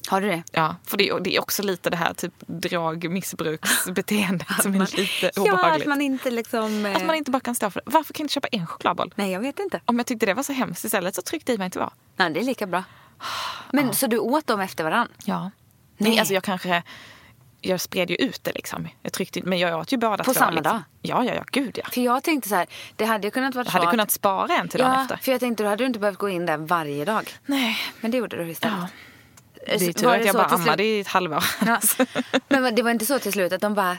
[0.08, 0.43] Har du det?
[0.51, 5.32] Ja, för det är, det är också lite det här typ drogmissbruksbeteendet som är lite
[5.36, 5.82] Ja, obehagligt.
[5.82, 6.86] att man inte liksom...
[6.86, 7.91] eh, Att man inte bara kan stå för det.
[7.91, 9.14] Varför kan jag inte köpa en chokladboll?
[9.16, 9.80] Nej, jag vet inte.
[9.86, 11.93] Om jag tyckte det var så hemskt istället så tryckte i mig till var.
[12.16, 12.84] Nej, det är lika bra.
[13.72, 15.08] Men så du åt dem efter varann?
[15.26, 15.39] Ja.
[15.41, 15.51] Nej.
[16.10, 16.20] Nej.
[16.20, 16.84] Alltså jag kanske...
[17.62, 18.88] Jag spred ju ut det liksom.
[19.01, 20.34] Jag tryckte, men jag åt ju båda På två.
[20.34, 20.64] samma liksom.
[20.74, 20.82] dag?
[21.01, 21.43] Ja, ja, ja.
[21.51, 21.89] Gud ja.
[21.91, 24.68] För jag tänkte så här, det hade ju kunnat vara Jag hade kunnat spara en
[24.70, 25.18] till dagen Ja, efter.
[25.18, 27.32] för jag tänkte då hade du inte behövt gå in där varje dag.
[27.45, 27.78] Nej.
[28.01, 28.78] Men det gjorde du istället.
[28.82, 28.88] Ja.
[29.68, 31.43] Det är tur att jag bara ammade i ett halvår.
[31.65, 31.80] Ja.
[32.49, 33.97] Men vad- det var inte så till slut att de bara,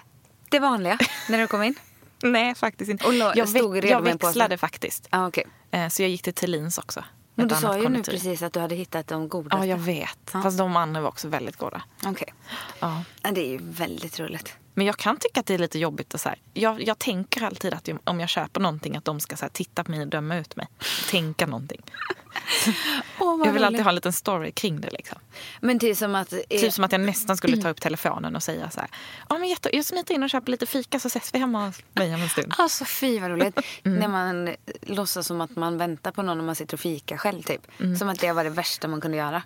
[0.48, 0.98] det vanliga,
[1.28, 1.74] när du kom in?
[2.22, 3.06] Nej, faktiskt inte.
[3.06, 5.08] Och la- jag stod jag växlade faktiskt.
[5.10, 5.44] Ja, okej.
[5.70, 7.04] Eh, Så jag gick till Thulins också.
[7.34, 8.16] Men du sa ju nu konditori.
[8.16, 9.56] precis att du hade hittat de godaste.
[9.58, 10.30] Ja, jag vet.
[10.32, 10.42] Ja.
[10.42, 11.82] Fast de andra var också väldigt goda.
[12.06, 12.34] Okej.
[12.80, 13.02] Ja.
[13.22, 14.54] Ja, Det är ju väldigt roligt.
[14.78, 16.14] Men jag kan tycka att det är lite jobbigt.
[16.14, 19.36] att så här, jag, jag tänker alltid att om jag köper någonting att de ska
[19.36, 20.66] så här, titta på mig och döma ut mig.
[21.10, 21.82] Tänka någonting.
[23.18, 24.90] Åh, Jag vill alltid ha en liten story kring det.
[24.90, 25.18] Liksom.
[25.60, 26.32] Men det är som att...
[26.32, 28.88] eh, Typ som att jag nästan skulle ta upp telefonen och säga så här.
[29.28, 31.76] Ja, men jätte, jag smiter in och köper lite fika så ses vi hemma hos
[31.92, 32.54] mig om en stund.
[32.58, 33.58] Alltså fy vad roligt.
[33.84, 33.98] Mm.
[33.98, 37.42] När man låtsas som att man väntar på någon och man sitter och fikar själv
[37.42, 37.60] typ.
[37.80, 37.96] Mm.
[37.96, 39.42] Som att det var det värsta man kunde göra.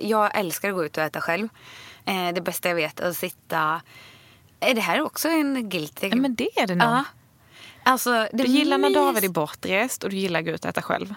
[0.00, 1.48] Jag älskar att gå ut och äta själv.
[2.04, 3.80] Eh, det bästa jag vet är att sitta...
[4.60, 6.08] Är det här också en guilty?
[6.08, 6.88] Ja, men det är det nog.
[6.88, 7.04] Ja.
[7.82, 10.70] Alltså, det Du gillar när David är bortrest och du gillar att gå ut och
[10.70, 11.14] äta själv.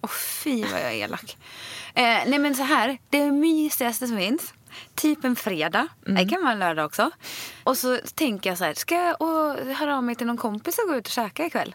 [0.00, 1.36] Åh fy vad jag är elak.
[1.94, 4.54] Eh, nej men så här, det mysigaste som finns.
[4.94, 5.88] Typ en fredag.
[6.00, 7.10] Det kan vara en lördag också.
[7.64, 10.78] Och så tänker jag så här, ska jag och höra av mig till någon kompis
[10.78, 11.74] och gå ut och käka ikväll?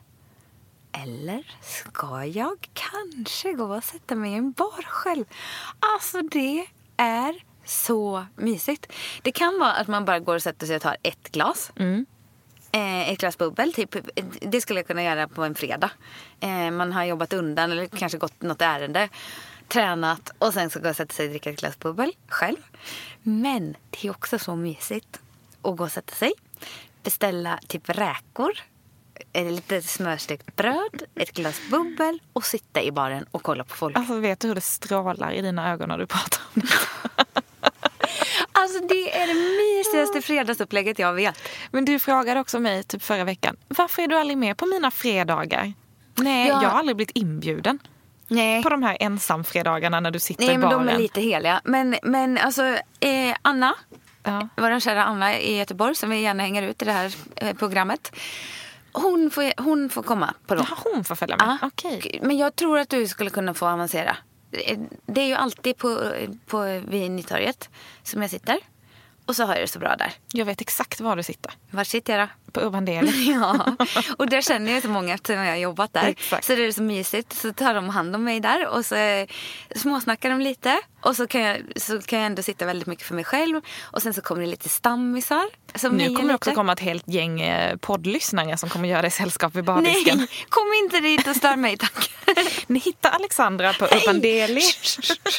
[1.03, 5.25] Eller ska jag kanske gå och sätta mig i en bar själv?
[5.79, 6.65] Alltså det
[6.97, 8.91] är så mysigt.
[9.21, 11.71] Det kan vara att man bara går och sätter sig och tar ett glas.
[12.71, 13.95] Eh, ett glas bubbel, typ.
[14.41, 15.89] Det skulle jag kunna göra på en fredag.
[16.39, 19.09] Eh, man har jobbat undan eller kanske gått något ärende.
[19.67, 22.57] Tränat och sen så gå och sätta sig och dricka ett glas bubbel själv.
[23.23, 25.19] Men det är också så mysigt
[25.61, 26.33] att gå och sätta sig.
[27.03, 28.51] Beställa typ räkor.
[29.33, 33.97] Lite smörstekt bröd, ett glas bubbel och sitta i baren och kolla på folk.
[33.97, 37.41] Alltså vet du hur det strålar i dina ögon när du pratar om det?
[38.65, 41.35] Alltså det är det mysigaste fredagsupplägget jag vet.
[41.71, 43.55] Men du frågade också mig typ förra veckan.
[43.67, 45.73] Varför är du aldrig med på mina fredagar?
[46.15, 46.63] Nej, Ja.
[46.63, 47.79] jag har aldrig blivit inbjuden.
[48.27, 48.63] Nej.
[48.63, 50.85] På de här ensamfredagarna när du sitter Nej i men baren.
[50.87, 51.61] de är lite heliga.
[51.63, 52.63] Men, men alltså
[52.99, 53.73] eh, Anna,
[54.23, 54.47] Ja.
[54.57, 58.15] vår kära Anna i Göteborg som vi gärna hänger ut i det här eh, programmet.
[58.91, 60.65] Hon får, hon får komma på dem.
[60.69, 61.57] Jaha, hon får följa med?
[61.61, 61.67] Ja.
[61.67, 62.19] Okej.
[62.23, 64.17] Men jag tror att du skulle kunna få avancera.
[64.57, 66.11] Eh, Det är ju alltid på,
[66.45, 67.69] på, vid Nytorget
[68.03, 68.59] som jag sitter.
[69.25, 70.13] Och så har jag det så bra där.
[70.33, 71.51] Jag vet exakt var du sitter.
[71.71, 72.44] Var sitter jag då?
[72.55, 73.31] På Urban Deli.
[73.31, 73.75] Ja,
[74.17, 76.07] och där känner jag så många eftersom jag har jobbat där.
[76.07, 76.45] Exakt.
[76.45, 77.33] Så det är så mysigt.
[77.33, 79.27] Så tar de hand om mig där och så eh,
[79.75, 80.79] småsnackar de lite.
[81.01, 83.61] Och så kan, jag, så kan jag ändå sitta väldigt mycket för mig själv.
[83.83, 85.43] Och sen så kommer det lite stammisar.
[85.75, 89.11] Som Nu kommer det också komma ett helt gäng eh, poddlyssnare som kommer göra dig
[89.11, 90.17] sällskap vid bardisken.
[90.17, 92.11] Nej, kom inte dit och stör mig tack.
[92.67, 94.61] Ni hittar Alexandra på Urban Deli.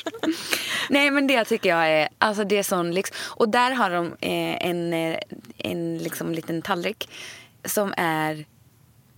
[0.88, 3.12] Nej men det tycker jag är, alltså det är sån lyx.
[3.16, 5.18] Och där har de eh, en, eh,
[5.58, 7.08] en liksom liten tallrik
[7.64, 8.46] som är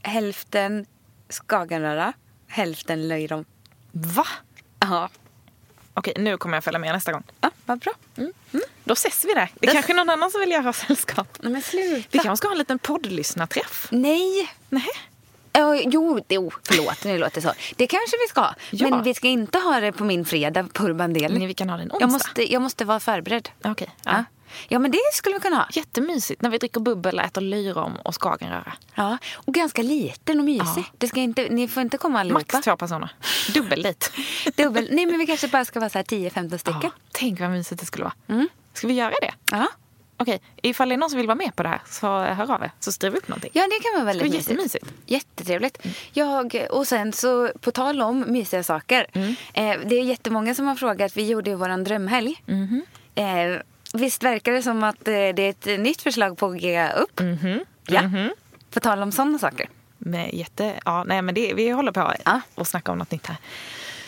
[0.03, 0.87] hälften
[1.29, 2.13] skagenröra,
[2.49, 3.45] hälften löjrom.
[3.93, 4.27] Va?
[4.81, 5.09] Ja,
[5.95, 7.23] Okej, nu kommer jag följa med nästa gång.
[7.41, 7.93] ja vad bra.
[8.85, 9.51] Då ses vi där.
[9.55, 11.39] Det är kanske någon annan som vill göra sällskap.
[11.41, 12.09] Nej men sluta.
[12.11, 13.89] Vi kanske ska ha en liten poddlyssnarträff.
[13.91, 14.49] Nej.
[14.69, 14.87] Nej.
[15.53, 17.53] Ja, jo, jo, förlåt, nu låter det så.
[17.77, 18.55] Det kanske vi ska.
[18.71, 18.89] Ja.
[18.91, 21.39] Men vi ska inte ha det på min fredag på Urban Deli.
[21.39, 22.01] Nej, vi kan ha den onsdag.
[22.01, 23.49] Jag måste, jag måste vara förberedd.
[23.65, 23.91] Okej.
[24.05, 24.11] Ja.
[24.13, 24.25] Ja.
[24.69, 25.67] Ja, men det skulle vi kunna ha.
[25.73, 28.73] Jättemysigt när vi dricker bubbel, äter löjrom och skagenröra.
[28.95, 30.85] Ja, och ganska liten och mysig.
[30.99, 32.45] Det ska inte, ni får inte komma allihopa.
[32.53, 33.11] Max två personer.
[33.55, 34.07] Dubbeldejt.
[34.57, 34.89] Dubbel.
[34.91, 36.81] Nej, men vi kanske bara ska vara så här 10-15 stycken.
[36.83, 38.47] Ja, tänk vad mysigt det skulle vara.
[38.73, 39.35] Ska vi göra det?
[39.51, 39.67] Ja.
[40.21, 42.63] Okej, ifall det är någon som vill vara med på det här så hör av
[42.63, 42.71] er.
[42.81, 43.51] Så skriver vi upp någonting.
[43.53, 44.51] Ja, det kan vara väldigt mysigt.
[44.51, 44.87] jättemysigt.
[45.07, 45.87] Jättetrevligt.
[46.13, 49.07] Jag, och sen så, på tal om mysiga saker.
[49.53, 51.17] Eh, det är jättemånga som har frågat.
[51.17, 52.43] Vi gjorde ju vår drömhelg.
[53.15, 53.25] Eh,
[53.95, 57.21] visst verkar det som att eh, det är ett nytt förslag på G upp?
[57.87, 58.03] Ja.
[58.71, 59.69] På tal om sådana saker.
[59.99, 60.75] Med jätte...
[60.85, 62.41] Ja, nej men det, vi håller på Ja.
[62.55, 63.37] och snackar om något nytt här.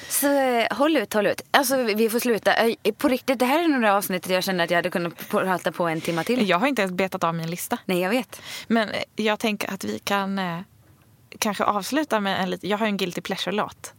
[0.09, 1.43] Så eh, håll ut, håll ut.
[1.51, 2.55] Alltså vi får sluta.
[2.55, 5.29] Eh, På riktigt, det här är nog det avsnittet jag känner att jag hade kunnat
[5.29, 6.49] prata på en timme till.
[6.49, 7.79] Jag har inte ens betat av min lista.
[7.85, 8.43] Nej, jag vet.
[8.69, 10.59] Men jag tänker att vi kan eh,
[11.39, 12.71] kanske avsluta med en liten...
[12.71, 13.93] Jag har ju en guilty pleasure-låt.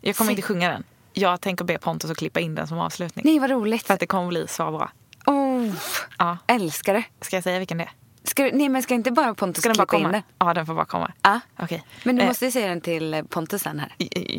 [0.00, 0.84] Jag kommer inte sjunga den.
[1.16, 3.24] Jag tänker be Pontus att klippa in den som avslutning.
[3.26, 3.86] Nej, vad roligt.
[3.86, 4.90] För att det kommer bli så bra.
[5.26, 5.72] Oh,
[6.18, 6.38] Ja.
[6.46, 7.04] älskar det.
[7.20, 7.90] Ska jag säga vilken det är?
[8.24, 10.12] Ska, du- nej, men ska inte bara Pontus Ska den bara klippa in komma?
[10.12, 10.22] den?
[10.48, 11.12] Ja, den får bara komma.
[11.22, 11.40] Ja.
[11.58, 11.84] Okej.
[12.04, 13.94] Men du Eh, måste ju säga den till Pontus sen här.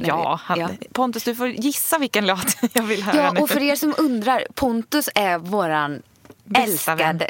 [0.06, 0.70] Ja, han, Ja.
[0.94, 3.40] Pontus du får gissa vilken låt jag vill höra Ja, nu.
[3.40, 6.02] och för er som undrar, Pontus är våran.
[6.56, 7.26] Älskade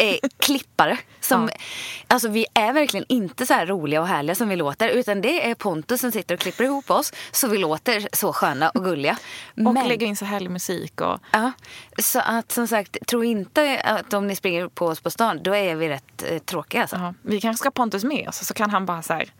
[0.00, 0.98] eh, klippare.
[1.20, 1.58] Som, Ja.
[2.06, 4.88] Alltså vi är verkligen inte så här roliga och härliga som vi låter.
[4.88, 7.12] Utan det är Pontus som sitter och klipper ihop oss.
[7.32, 9.16] Så vi låter så sköna och gulliga.
[9.56, 11.00] Och Men- lägga in så härlig musik.
[11.00, 11.52] Och, Ja,
[11.98, 15.54] så att som sagt, tro inte att om ni springer på oss på stan, då
[15.56, 16.96] är vi rätt eh, tråkiga alltså.
[16.96, 19.32] ja, vi kanske ska ha Pontus med oss så kan han bara så här,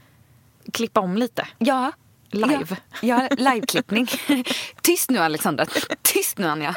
[0.73, 1.49] klippa om lite.
[1.59, 1.93] Ja.
[2.35, 2.77] Live.
[3.01, 4.07] Ja, ja liveklippning.
[4.83, 5.67] Tyst nu Alexandra.
[6.03, 6.75] Tyst nu Anja.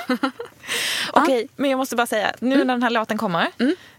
[1.13, 3.47] Okej, men jag måste bara säga, nu när den här låten kommer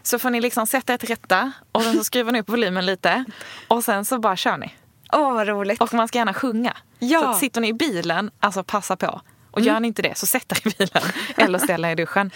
[0.03, 2.85] så får ni liksom sätta er till rätta och sen så skruvar ni upp volymen
[2.85, 3.25] lite
[3.67, 4.73] och sen så bara kör ni.
[5.13, 5.81] Åh, vad roligt.
[5.81, 6.77] Och man ska gärna sjunga.
[6.99, 7.33] Ja.
[7.33, 9.21] Så sitter ni i bilen, alltså passa på.
[9.51, 11.03] Och gör ni inte det så sätt er i bilen
[11.37, 12.31] eller ställ er i duschen.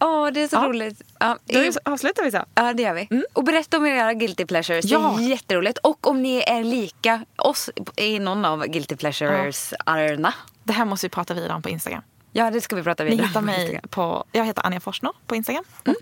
[0.00, 0.68] Åh, det är så Ja.
[0.68, 1.02] roligt.
[1.18, 2.44] Ja, Då är- avslutar vi så.
[2.54, 3.08] Ja, det gör vi.
[3.32, 4.84] Och berätta om era guilty pleasures.
[4.84, 5.14] Ja.
[5.18, 5.78] Det är jätteroligt.
[5.78, 10.34] Och om ni är lika oss i någon av guilty pleasures-arna.
[10.64, 12.02] Det här måste vi prata vidare om på Instagram.
[12.32, 14.80] Ja, det ska vi prata Ni vidare hittar om på mig på, jag heter Anja
[14.80, 15.64] Forsner på Instagram.
[15.86, 15.94] Och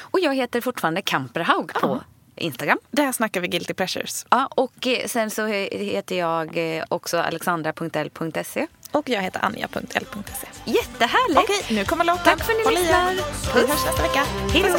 [0.00, 2.00] Och jag heter fortfarande Kamperhaug på
[2.36, 2.78] Instagram.
[2.90, 4.26] där snackar vi guilty pleasures.
[4.30, 8.66] Ja, och eh, sen så he- heter jag eh, också alexandra.l.se.
[8.92, 10.46] Och jag heter anja.l.se.
[10.64, 11.38] Jättehärligt!
[11.50, 12.24] Okej, nu kommer låten.
[12.24, 13.12] Tack för att ni lyssnar.
[13.54, 14.24] Vi hörs nästa vecka.
[14.52, 14.78] Hej då.